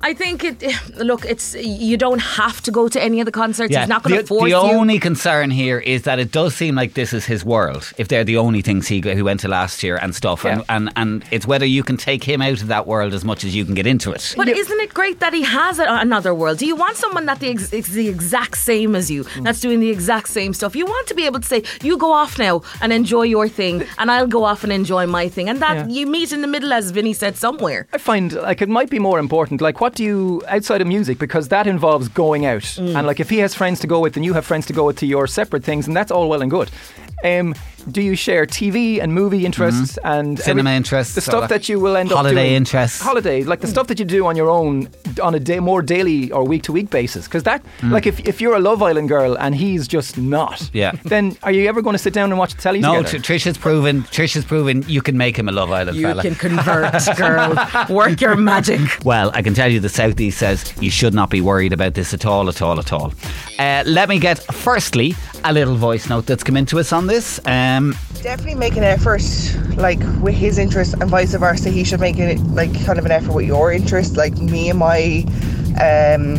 I 0.00 0.14
think 0.14 0.44
it. 0.44 0.62
Look, 0.96 1.24
it's 1.24 1.54
you 1.56 1.96
don't 1.96 2.20
have 2.20 2.60
to 2.62 2.70
go 2.70 2.88
to 2.88 3.02
any 3.02 3.20
of 3.20 3.26
the 3.26 3.32
concerts. 3.32 3.74
He's 3.74 3.88
not 3.88 4.02
going 4.04 4.20
to 4.20 4.26
force 4.26 4.42
the 4.44 4.48
you. 4.50 4.54
The 4.54 4.60
only 4.78 4.98
concern 4.98 5.50
here 5.50 5.78
is 5.80 6.02
that 6.02 6.18
it 6.18 6.30
does 6.30 6.54
seem 6.54 6.74
like 6.76 6.94
this 6.94 7.12
is 7.12 7.24
his 7.26 7.44
world. 7.44 7.92
If 7.98 8.08
they're 8.08 8.24
the 8.24 8.36
only 8.36 8.62
things 8.62 8.86
he 8.88 9.00
he 9.00 9.22
went 9.22 9.40
to 9.40 9.48
last 9.48 9.82
year 9.82 9.96
and 9.96 10.14
stuff, 10.14 10.44
and, 10.44 10.60
Yeah. 10.60 10.76
and 10.76 10.90
and 10.96 11.24
it's 11.30 11.46
whether 11.46 11.66
you 11.66 11.82
can 11.82 11.96
take 11.96 12.22
him 12.24 12.40
out 12.40 12.62
of 12.62 12.68
that 12.68 12.86
world 12.86 13.12
as 13.12 13.24
much 13.24 13.44
as 13.44 13.54
you 13.56 13.64
can 13.64 13.74
get 13.74 13.86
into 13.86 14.12
it. 14.12 14.34
But 14.36 14.48
isn't 14.48 14.80
it 14.80 14.94
great 14.94 15.18
that 15.20 15.32
he 15.34 15.42
has 15.42 15.78
a, 15.78 15.84
another 15.88 16.32
world? 16.34 16.58
Do 16.58 16.66
you 16.66 16.76
want 16.76 16.96
someone 16.96 17.26
that 17.26 17.40
the 17.40 17.48
ex- 17.50 17.72
is 17.72 17.88
the 17.88 18.08
exact 18.08 18.56
same 18.58 18.94
as 18.94 19.10
you, 19.10 19.24
Mm. 19.24 19.44
that's 19.44 19.60
doing 19.60 19.80
the 19.80 19.90
exact 19.90 20.28
same 20.28 20.54
stuff? 20.54 20.76
You 20.76 20.86
want 20.86 21.06
to 21.08 21.14
be 21.14 21.26
able 21.26 21.40
to 21.40 21.46
say, 21.46 21.62
"You 21.82 21.96
go 21.98 22.12
off 22.12 22.38
now 22.38 22.62
and 22.80 22.92
enjoy 22.92 23.22
your 23.22 23.48
thing, 23.48 23.84
and 23.98 24.10
I'll 24.10 24.28
go 24.28 24.44
off 24.44 24.62
and 24.64 24.72
enjoy 24.72 25.06
my 25.06 25.28
thing," 25.28 25.48
and 25.48 25.60
that 25.60 25.76
Yeah. 25.76 25.86
you 25.88 26.06
meet 26.06 26.32
in 26.32 26.40
the 26.40 26.46
middle, 26.46 26.72
as 26.72 26.90
Vinny 26.92 27.12
said 27.14 27.36
somewhere. 27.36 27.86
I 27.92 27.98
find 27.98 28.32
like 28.32 28.62
it 28.62 28.68
might 28.68 28.90
be 28.90 28.98
more 29.00 29.18
important. 29.18 29.60
Like, 29.60 29.80
what 29.80 29.87
do 29.94 30.04
you 30.04 30.42
outside 30.48 30.80
of 30.80 30.86
music? 30.86 31.18
Because 31.18 31.48
that 31.48 31.66
involves 31.66 32.08
going 32.08 32.46
out, 32.46 32.62
Mm. 32.62 32.94
and 32.96 33.06
like 33.06 33.20
if 33.20 33.30
he 33.30 33.38
has 33.38 33.54
friends 33.54 33.80
to 33.80 33.86
go 33.86 34.00
with, 34.00 34.16
and 34.16 34.24
you 34.24 34.34
have 34.34 34.44
friends 34.46 34.66
to 34.66 34.72
go 34.72 34.84
with 34.86 34.96
to 34.98 35.06
your 35.06 35.26
separate 35.26 35.64
things, 35.64 35.86
and 35.86 35.96
that's 35.96 36.10
all 36.10 36.28
well 36.28 36.42
and 36.42 36.50
good. 36.50 36.70
Um, 37.24 37.54
do 37.90 38.02
you 38.02 38.16
share 38.16 38.44
TV 38.44 39.00
and 39.02 39.14
movie 39.14 39.46
interests 39.46 39.98
and 40.04 40.36
Mm-hmm. 40.36 40.42
Cinema 40.44 40.70
every- 40.70 40.76
interests, 40.76 41.14
The 41.14 41.20
stuff 41.22 41.40
that. 41.42 41.48
that 41.48 41.68
you 41.70 41.80
will 41.80 41.96
end 41.96 42.10
up 42.12 42.18
Holiday 42.18 42.42
doing, 42.44 42.54
interests. 42.56 43.00
holiday 43.00 43.42
like 43.44 43.60
the 43.60 43.66
stuff 43.66 43.86
that 43.86 43.98
you 43.98 44.04
do 44.04 44.26
on 44.26 44.36
your 44.36 44.50
own 44.50 44.88
on 45.22 45.34
a 45.34 45.40
day, 45.40 45.58
more 45.58 45.80
daily 45.80 46.30
or 46.32 46.44
week 46.44 46.62
to 46.64 46.72
week 46.72 46.90
basis. 46.90 47.24
Because 47.24 47.44
that, 47.44 47.62
like, 47.84 48.06
if 48.06 48.20
if 48.28 48.40
you're 48.42 48.54
a 48.56 48.60
Love 48.60 48.82
Island 48.82 49.08
girl 49.08 49.36
and 49.38 49.54
he's 49.54 49.88
just 49.88 50.18
not, 50.18 50.58
Mm. 50.58 50.70
Yeah. 50.74 50.92
then 51.04 51.36
are 51.42 51.52
you 51.52 51.66
ever 51.68 51.80
going 51.82 51.94
to 51.94 52.02
sit 52.02 52.12
down 52.12 52.30
and 52.30 52.38
watch 52.38 52.54
the 52.54 52.60
telly 52.62 52.80
No, 52.80 52.96
together? 53.02 53.18
Tr- 53.18 53.32
Trish 53.32 53.44
has 53.44 53.56
proven. 53.56 54.02
Trish 54.02 54.34
has 54.34 54.44
proven 54.44 54.84
you 54.86 55.00
can 55.00 55.16
make 55.16 55.36
him 55.38 55.48
a 55.48 55.52
Love 55.52 55.70
Island 55.72 55.96
You 55.96 56.06
fella. 56.08 56.22
can 56.22 56.34
convert, 56.34 57.16
girl. 57.16 57.56
Work 57.88 58.20
your 58.20 58.36
magic. 58.36 58.80
Well, 59.04 59.30
I 59.34 59.40
can 59.42 59.54
tell 59.54 59.70
you 59.72 59.80
the 59.80 59.88
Southeast 59.88 60.38
says 60.38 60.72
you 60.80 60.90
should 60.90 61.14
not 61.14 61.30
be 61.30 61.40
worried 61.40 61.72
about 61.72 61.94
this 61.94 62.12
at 62.14 62.26
all, 62.26 62.48
at 62.48 62.60
all, 62.60 62.78
at 62.78 62.92
all. 62.92 63.12
Uh, 63.58 63.82
let 63.86 64.08
me 64.08 64.18
get, 64.18 64.38
firstly, 64.52 65.14
a 65.44 65.52
little 65.52 65.74
voice 65.74 66.08
note 66.08 66.26
that's 66.26 66.42
come 66.42 66.56
into 66.56 66.78
us 66.78 66.92
on 66.92 67.06
this. 67.06 67.40
Um, 67.46 67.94
Definitely 68.22 68.56
make 68.56 68.76
an 68.76 68.84
effort, 68.84 69.22
like 69.76 70.00
with 70.20 70.34
his 70.34 70.58
interest 70.58 70.94
and 70.94 71.08
vice 71.08 71.34
versa. 71.34 71.70
He 71.70 71.84
should 71.84 72.00
make 72.00 72.18
it 72.18 72.38
like 72.48 72.72
kind 72.84 72.98
of 72.98 73.06
an 73.06 73.12
effort 73.12 73.32
with 73.32 73.46
your 73.46 73.72
interest. 73.72 74.16
Like 74.16 74.36
me 74.38 74.70
and 74.70 74.78
my 74.78 75.24
um, 75.80 76.36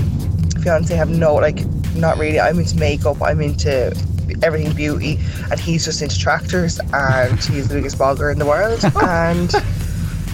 fiance 0.62 0.94
have 0.96 1.10
no 1.10 1.36
like, 1.36 1.66
not 1.96 2.18
really. 2.18 2.40
I'm 2.40 2.60
into 2.60 2.78
makeup. 2.78 3.22
I'm 3.22 3.42
into 3.42 3.96
everything 4.44 4.74
beauty, 4.74 5.20
and 5.52 5.60
he's 5.60 5.86
just 5.86 6.02
into 6.02 6.18
tractors, 6.18 6.80
and 6.94 7.40
he's 7.46 7.68
the 7.68 7.76
biggest 7.76 7.98
blogger 7.98 8.32
in 8.32 8.40
the 8.40 8.46
world, 8.46 8.84
and 9.04 9.50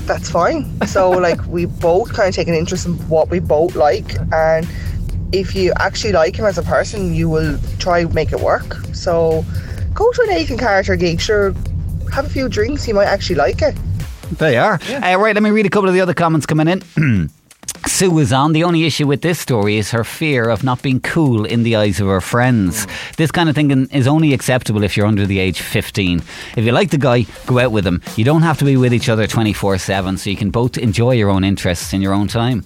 that's 0.05 0.29
fine. 0.29 0.79
So 0.87 1.11
like 1.11 1.45
we 1.47 1.65
both 1.65 2.13
kind 2.13 2.29
of 2.29 2.35
take 2.35 2.47
an 2.47 2.53
interest 2.53 2.85
in 2.85 2.93
what 3.09 3.29
we 3.29 3.39
both 3.39 3.75
like, 3.75 4.15
and 4.31 4.67
if 5.31 5.55
you 5.55 5.73
actually 5.77 6.13
like 6.13 6.35
him 6.35 6.45
as 6.45 6.57
a 6.57 6.63
person, 6.63 7.13
you 7.13 7.29
will 7.29 7.57
try 7.79 8.05
make 8.05 8.31
it 8.31 8.39
work. 8.39 8.73
So 8.93 9.45
go 9.93 10.11
to 10.11 10.21
a 10.21 10.27
Nathan 10.27 10.57
Carter 10.57 10.95
gig, 10.95 11.19
sure, 11.19 11.53
have 12.11 12.25
a 12.25 12.29
few 12.29 12.49
drinks, 12.49 12.87
you 12.87 12.93
might 12.93 13.05
actually 13.05 13.37
like 13.37 13.61
it. 13.61 13.75
They 14.31 14.57
are. 14.57 14.79
Uh, 14.89 15.17
right, 15.17 15.35
let 15.35 15.43
me 15.43 15.51
read 15.51 15.65
a 15.65 15.69
couple 15.69 15.87
of 15.87 15.93
the 15.93 16.01
other 16.01 16.13
comments 16.13 16.45
coming 16.45 16.67
in. 16.67 17.29
Sue 17.95 18.19
is 18.19 18.33
on. 18.33 18.51
The 18.51 18.65
only 18.65 18.83
issue 18.83 19.07
with 19.07 19.21
this 19.21 19.39
story 19.39 19.77
is 19.77 19.91
her 19.91 20.03
fear 20.03 20.49
of 20.49 20.65
not 20.65 20.81
being 20.81 20.99
cool 20.99 21.45
in 21.45 21.63
the 21.63 21.77
eyes 21.77 22.01
of 22.01 22.07
her 22.07 22.19
friends. 22.19 22.85
Mm. 22.85 23.15
This 23.15 23.31
kind 23.31 23.47
of 23.47 23.55
thinking 23.55 23.87
is 23.89 24.05
only 24.05 24.33
acceptable 24.33 24.83
if 24.83 24.97
you're 24.97 25.05
under 25.05 25.25
the 25.25 25.39
age 25.39 25.61
15. 25.61 26.21
If 26.57 26.65
you 26.65 26.73
like 26.73 26.89
the 26.89 26.97
guy, 26.97 27.25
go 27.45 27.57
out 27.57 27.71
with 27.71 27.87
him. 27.87 28.01
You 28.17 28.25
don't 28.25 28.41
have 28.41 28.57
to 28.57 28.65
be 28.65 28.75
with 28.75 28.93
each 28.93 29.07
other 29.07 29.27
24 29.27 29.77
7, 29.77 30.17
so 30.17 30.29
you 30.29 30.35
can 30.35 30.49
both 30.49 30.77
enjoy 30.77 31.11
your 31.11 31.29
own 31.29 31.45
interests 31.45 31.93
in 31.93 32.01
your 32.01 32.11
own 32.11 32.27
time. 32.27 32.65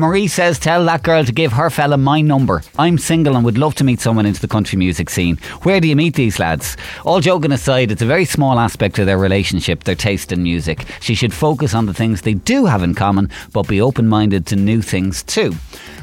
Marie 0.00 0.28
says, 0.28 0.60
Tell 0.60 0.84
that 0.84 1.02
girl 1.02 1.24
to 1.24 1.32
give 1.32 1.52
her 1.54 1.70
fella 1.70 1.96
my 1.96 2.20
number. 2.20 2.62
I'm 2.78 2.98
single 2.98 3.34
and 3.34 3.44
would 3.44 3.58
love 3.58 3.74
to 3.76 3.84
meet 3.84 3.98
someone 3.98 4.26
into 4.26 4.40
the 4.40 4.46
country 4.46 4.78
music 4.78 5.10
scene. 5.10 5.38
Where 5.64 5.80
do 5.80 5.88
you 5.88 5.96
meet 5.96 6.14
these 6.14 6.38
lads? 6.38 6.76
All 7.04 7.20
joking 7.20 7.50
aside, 7.50 7.90
it's 7.90 8.00
a 8.00 8.06
very 8.06 8.24
small 8.24 8.60
aspect 8.60 9.00
of 9.00 9.06
their 9.06 9.18
relationship, 9.18 9.82
their 9.82 9.96
taste 9.96 10.30
in 10.30 10.44
music. 10.44 10.86
She 11.00 11.16
should 11.16 11.34
focus 11.34 11.74
on 11.74 11.86
the 11.86 11.94
things 11.94 12.22
they 12.22 12.34
do 12.34 12.66
have 12.66 12.84
in 12.84 12.94
common, 12.94 13.28
but 13.52 13.66
be 13.66 13.80
open 13.80 14.06
minded 14.06 14.46
to 14.46 14.56
new 14.68 14.82
things 14.82 15.22
too. 15.22 15.50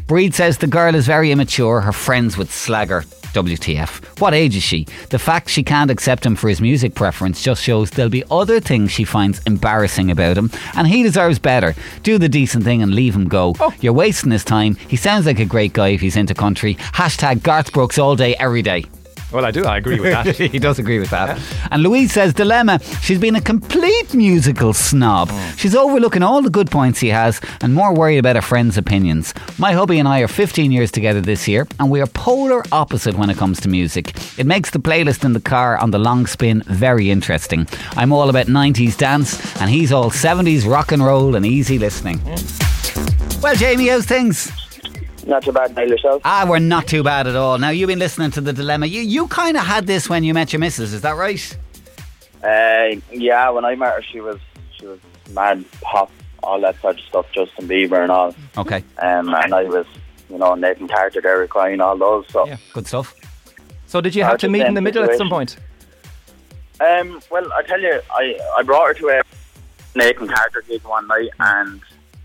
Bríd 0.08 0.34
says 0.34 0.58
the 0.58 0.68
girl 0.68 0.96
is 0.96 1.06
very 1.06 1.32
immature, 1.32 1.82
her 1.82 1.94
friends 1.94 2.38
with 2.38 2.50
slagger. 2.50 3.06
WTF. 3.36 4.20
What 4.22 4.34
age 4.34 4.56
is 4.56 4.64
she? 4.64 4.86
The 5.10 5.20
fact 5.20 5.50
she 5.50 5.62
can't 5.62 5.92
accept 5.92 6.26
him 6.26 6.38
for 6.38 6.48
his 6.48 6.62
music 6.62 6.96
preference 6.96 7.44
just 7.44 7.62
shows 7.62 7.90
there'll 7.90 8.10
be 8.10 8.24
other 8.32 8.62
things 8.62 8.92
she 8.92 9.04
finds 9.04 9.44
embarrassing 9.44 10.10
about 10.10 10.38
him, 10.38 10.50
and 10.76 10.88
he 10.88 11.04
deserves 11.04 11.38
better. 11.38 11.76
Do 12.04 12.18
the 12.18 12.30
decent 12.30 12.64
thing 12.64 12.82
and 12.82 12.96
leave 12.96 13.14
him 13.14 13.28
go. 13.28 13.54
Oh. 13.60 13.74
You're 13.82 13.92
wasting 13.92 14.32
his 14.32 14.46
time. 14.46 14.76
He 14.76 14.96
sounds 14.96 15.26
like 15.26 15.40
a 15.40 15.46
great 15.46 15.74
guy 15.74 15.90
if 15.90 16.02
he's 16.02 16.16
into 16.16 16.34
country. 16.34 16.76
Hashtag 16.76 17.44
Garth 17.44 17.74
Brooks 17.74 18.00
all 18.00 18.16
day, 18.16 18.36
every 18.36 18.62
day. 18.62 18.86
Well, 19.32 19.46
I 19.46 19.52
do. 19.52 19.66
I 19.66 19.78
agree 19.78 20.00
with 20.00 20.12
that. 20.12 20.36
he 20.52 20.60
does 20.60 20.80
agree 20.80 21.00
with 21.00 21.10
that. 21.10 21.40
And 21.72 21.84
Louise 21.84 22.14
says, 22.14 22.34
Dilemma, 22.34 22.80
she's 23.02 23.20
been 23.20 23.36
a 23.36 23.42
complete 23.42 24.14
musical 24.14 24.74
snob. 24.74 25.30
Mm. 25.30 25.58
She's 25.58 25.76
overlooking 25.76 26.24
all 26.24 26.42
the 26.42 26.50
good 26.50 26.72
points 26.72 27.00
he 27.00 27.10
has 27.10 27.42
and 27.62 27.74
more 27.74 27.94
worried 27.94 28.18
about 28.18 28.36
her 28.36 28.42
friends' 28.42 28.78
opinions. 28.78 29.34
My 29.58 29.74
hubby 29.74 30.00
and 30.00 30.08
I 30.08 30.22
are 30.22 30.28
15 30.28 30.72
years 30.72 30.92
together 30.92 31.22
this 31.22 31.48
year, 31.48 31.68
and 31.80 31.90
we 31.90 32.02
are 32.02 32.08
polar 32.08 32.64
opposite 32.72 33.16
when 33.16 33.30
it 33.30 33.38
comes 33.38 33.60
to 33.62 33.70
music. 33.70 34.16
It 34.38 34.46
makes 34.46 34.70
the 34.70 34.80
playlist 34.80 35.24
in 35.26 35.34
the 35.34 35.42
car 35.42 35.78
on 35.78 35.92
the 35.92 36.00
long 36.00 36.26
spin 36.28 36.64
very 36.68 37.10
interesting. 37.12 37.68
I'm 37.92 38.12
all 38.12 38.30
about 38.30 38.48
90s 38.48 38.98
dance, 38.98 39.60
and 39.62 39.70
he's 39.70 39.92
all 39.92 40.10
70s 40.10 40.70
rock 40.70 40.92
and 40.92 41.04
roll 41.04 41.36
and 41.36 41.46
easy 41.46 41.78
listening. 41.80 42.20
Mm. 42.20 43.42
Well, 43.42 43.56
Jamie, 43.56 43.88
how's 43.88 44.06
things? 44.06 44.52
Not 45.26 45.44
too 45.44 45.52
bad, 45.52 45.76
Neil, 45.76 45.90
yourself. 45.90 46.22
Ah, 46.24 46.46
we're 46.48 46.60
not 46.60 46.88
too 46.88 47.02
bad 47.04 47.26
at 47.26 47.36
all. 47.36 47.58
Now, 47.58 47.70
you've 47.70 47.88
been 47.88 48.00
listening 48.00 48.30
to 48.32 48.42
The 48.42 48.54
Dilemma. 48.54 48.86
You, 48.86 49.02
you 49.02 49.28
kind 49.28 49.58
of 49.58 49.66
had 49.66 49.88
this 49.88 50.08
when 50.08 50.24
you 50.24 50.34
met 50.36 50.54
your 50.54 50.60
missus, 50.60 50.94
is 50.94 51.02
that 51.02 51.16
right? 51.16 51.58
Uh, 52.44 53.00
yeah, 53.12 53.50
when 53.50 53.66
I 53.66 53.74
met 53.76 53.96
her, 53.96 54.04
she 54.04 54.22
was 54.22 54.38
she 54.78 54.86
was 54.86 55.00
mad 55.32 55.66
pop, 55.82 56.12
all 56.44 56.62
that 56.62 56.80
sort 56.80 57.00
of 57.00 57.06
stuff, 57.06 57.26
Justin 57.34 57.68
Bieber 57.68 58.04
and 58.04 58.12
all. 58.12 58.36
Okay. 58.56 58.84
Um, 59.00 59.34
and 59.34 59.52
I 59.54 59.64
was, 59.64 59.88
you 60.30 60.38
know, 60.38 60.54
Nathan 60.54 60.88
Carter, 60.88 61.22
Derek 61.22 61.56
Ryan, 61.56 61.82
all 61.82 61.98
those. 61.98 62.28
So, 62.30 62.48
Good 62.74 62.86
stuff. 62.86 63.16
So 63.88 64.02
did 64.02 64.14
you 64.14 64.24
have 64.24 64.38
to 64.40 64.48
meet 64.50 64.66
in 64.66 64.76
the 64.76 64.82
middle 64.82 65.04
at 65.04 65.18
some 65.18 65.30
point? 65.30 65.58
um, 66.82 67.20
well, 67.32 67.52
I 67.54 67.64
tell 67.64 67.82
you, 67.82 68.00
I 68.12 68.38
I 68.58 68.62
brought 68.64 68.88
her 68.90 68.94
to 68.94 69.08
a 69.10 69.22
Nathan 69.96 70.28
Carter 70.28 70.62
gig 70.68 70.84
one 70.84 71.08
night, 71.08 71.30
and 71.40 71.82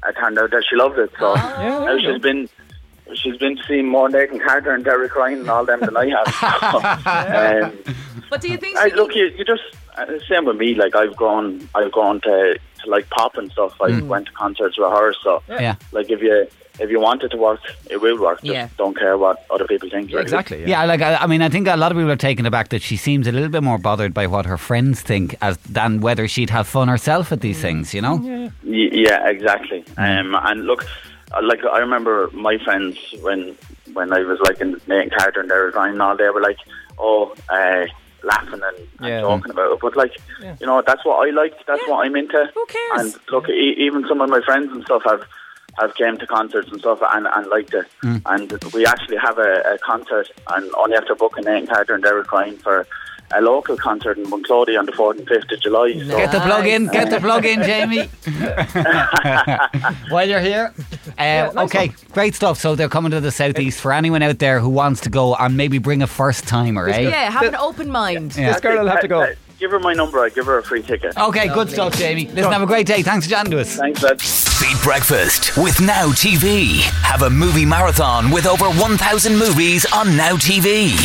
it 0.07 0.17
turned 0.19 0.39
out 0.39 0.51
that 0.51 0.65
she 0.69 0.77
loved 0.77 0.99
it. 0.99 1.11
So 1.19 1.35
now 1.35 1.97
she's 1.99 2.21
been. 2.21 2.47
She's 3.15 3.37
been 3.37 3.57
to 3.57 3.63
see 3.65 3.83
more 3.83 4.09
Nathan 4.09 4.41
Carter 4.41 4.73
and 4.73 4.85
Derek 4.85 5.15
Ryan 5.15 5.41
and 5.41 5.51
all 5.51 5.65
them 5.65 5.81
than 5.81 5.97
I 5.97 6.09
have. 6.09 6.35
So, 7.03 7.67
um, 7.67 7.95
But 8.31 8.41
do 8.41 8.49
you 8.49 8.57
think 8.57 8.77
I, 8.79 8.89
she 8.91 8.95
look, 8.95 9.15
you, 9.15 9.27
you 9.37 9.45
just 9.45 9.63
the 9.97 10.21
same 10.29 10.45
with 10.45 10.57
me. 10.57 10.75
Like 10.75 10.95
I've 10.95 11.17
gone, 11.17 11.69
I've 11.75 11.93
gone 11.93 12.21
to, 12.23 12.59
to 12.83 12.91
like 12.91 13.09
pop 13.11 13.37
and 13.37 13.51
stuff. 13.53 13.75
I 13.81 13.91
Mm. 13.91 14.07
went 14.07 14.27
to 14.27 14.33
concerts 14.33 14.79
with 14.79 14.91
her. 14.91 15.13
So 15.23 15.43
Yeah. 15.49 15.75
like 15.93 16.11
if 16.11 16.21
you 16.23 16.47
if 16.79 16.89
you 16.89 16.99
want 16.99 17.23
it 17.23 17.29
to 17.29 17.37
work, 17.37 17.61
it 17.91 18.01
will 18.01 18.19
work. 18.19 18.41
Just 18.41 18.55
Yeah. 18.55 18.69
don't 18.79 18.97
care 18.97 19.19
what 19.19 19.45
other 19.51 19.67
people 19.67 19.91
think. 19.91 20.11
really. 20.13 20.65
Yeah, 20.65 20.85
like 20.87 21.03
I, 21.03 21.17
I 21.17 21.27
mean, 21.27 21.43
I 21.43 21.51
think 21.51 21.69
a 21.69 21.77
lot 21.77 21.93
of 21.93 21.97
people 21.99 22.11
are 22.11 22.17
taken 22.17 22.47
aback 22.47 22.69
that 22.71 22.81
she 22.81 22.97
seems 22.97 23.27
a 23.27 23.33
little 23.33 23.51
bit 23.51 23.63
more 23.63 23.77
bothered 23.77 24.15
by 24.15 24.27
what 24.27 24.47
her 24.47 24.57
friends 24.57 25.03
think 25.03 25.35
as 25.43 25.59
than 25.59 26.01
whether 26.01 26.27
she'd 26.27 26.49
have 26.51 26.67
fun 26.67 26.89
herself 26.89 27.33
at 27.33 27.41
these 27.43 27.61
things. 27.61 27.93
You 27.93 28.01
know? 28.01 28.15
Y- 28.65 28.89
Yeah, 28.93 29.29
exactly. 29.29 29.85
Um, 29.99 30.35
and 30.41 30.65
look, 30.67 30.85
uh, 30.85 30.87
like 31.43 31.65
I 31.65 31.79
remember 31.79 32.29
my 32.33 32.59
friends 32.59 32.99
when 33.23 33.57
when 33.93 34.13
I 34.13 34.21
was 34.21 34.39
like 34.41 34.61
in 34.61 34.73
Nathan 34.87 35.11
Carter 35.17 35.41
and 35.41 35.51
they 35.51 35.57
were 35.57 35.71
going 35.71 36.01
all 36.01 36.17
they 36.17 36.29
were 36.29 36.41
like, 36.41 36.59
oh, 36.99 37.35
uh, 37.49 37.87
laughing 38.23 38.61
and, 38.63 38.79
and 39.01 39.09
Yeah. 39.09 39.21
talking 39.23 39.51
about 39.51 39.73
it. 39.73 39.79
But 39.81 39.97
like, 39.97 40.13
you 40.61 40.67
know, 40.67 40.83
that's 40.87 41.05
what 41.05 41.27
I 41.27 41.31
like. 41.31 41.55
That's 41.67 41.83
what 41.89 42.05
I'm 42.05 42.15
into. 42.17 42.51
Who 42.55 42.67
cares? 42.67 43.01
And 43.15 43.17
look, 43.33 43.49
e- 43.49 43.75
even 43.79 44.07
some 44.09 44.21
of 44.21 44.29
my 44.31 44.41
friends 44.43 44.71
and 44.73 44.85
stuff 44.85 45.03
have 45.07 45.25
have 45.79 45.95
came 45.95 46.19
to 46.19 46.27
concerts 46.27 46.69
and 46.71 46.81
stuff 46.81 46.99
and, 47.13 47.27
and 47.35 47.47
liked 47.47 47.73
it. 47.75 47.87
Mm. 48.03 48.23
And 48.27 48.73
we 48.75 48.85
actually 48.87 49.17
have 49.19 49.39
a, 49.39 49.75
a 49.75 49.79
concert 49.79 50.29
and 50.49 50.71
only 50.75 50.97
after 50.97 51.15
booking 51.15 51.45
Nathan 51.45 51.69
Carter 51.69 51.95
and 51.95 52.03
Derek 52.03 52.31
Ryan 52.33 52.57
for 52.59 52.87
a 53.37 53.41
local 53.41 53.77
concert 53.77 54.19
in 54.19 54.25
Bunclody 54.27 54.79
on 54.79 54.87
the 54.87 54.93
4th 54.93 55.19
and 55.19 55.29
5th 55.29 55.53
of 55.53 55.61
July. 55.61 55.93
So, 55.93 56.17
Get 56.17 56.33
the 56.33 56.41
plug 56.41 56.67
in, 56.67 56.87
get 56.89 57.11
the 57.11 57.21
plug 57.21 57.45
in, 57.45 57.63
Jamie. 57.63 58.09
While 60.11 60.29
you're 60.29 60.41
here. 60.41 60.73
Uh, 61.19 61.53
okay, 61.65 61.93
great 62.13 62.35
stuff. 62.35 62.59
So 62.59 62.75
they're 62.75 62.89
coming 62.89 63.11
to 63.13 63.21
the 63.21 63.31
southeast 63.31 63.81
for 63.81 63.93
anyone 63.93 64.23
out 64.23 64.39
there 64.39 64.61
who 64.61 64.69
wants 64.69 65.01
to 65.03 65.11
go 65.11 65.35
and 65.37 65.57
maybe 65.57 65.79
bring 65.79 66.03
a 66.03 66.07
first 66.07 66.47
timer, 66.49 66.89
eh? 66.89 67.01
Yeah, 67.01 67.31
have 67.31 67.45
an 67.45 67.55
open 67.57 67.91
mind. 67.91 68.37
Yeah. 68.37 68.53
This 68.53 68.61
girl 68.61 68.83
will 68.83 68.91
have 68.91 69.01
to 69.01 69.09
go. 69.09 69.33
Give 69.59 69.71
her 69.73 69.79
my 69.79 69.93
number. 69.93 70.19
I 70.21 70.31
give 70.31 70.47
her 70.47 70.57
a 70.57 70.63
free 70.63 70.83
ticket. 70.83 71.19
Okay, 71.19 71.49
good 71.49 71.71
stuff, 71.71 71.95
Jamie. 71.99 72.27
Listen, 72.29 72.51
have 72.51 72.63
a 72.63 72.67
great 72.67 72.87
day. 72.87 73.03
Thanks 73.03 73.27
for 73.27 73.31
chatting 73.31 73.51
to 73.53 73.61
us. 73.61 73.77
Thanks, 73.77 74.03
lad. 74.03 74.19
Beat 74.59 74.83
Breakfast 74.83 75.55
with 75.59 75.79
Now 75.83 76.09
TV. 76.09 76.81
Have 77.03 77.23
a 77.23 77.31
movie 77.31 77.67
marathon 77.67 78.31
with 78.31 78.47
over 78.47 78.71
1,000 78.71 79.37
movies 79.39 79.85
on 79.93 80.17
Now 80.17 80.37
TV. 80.37 80.97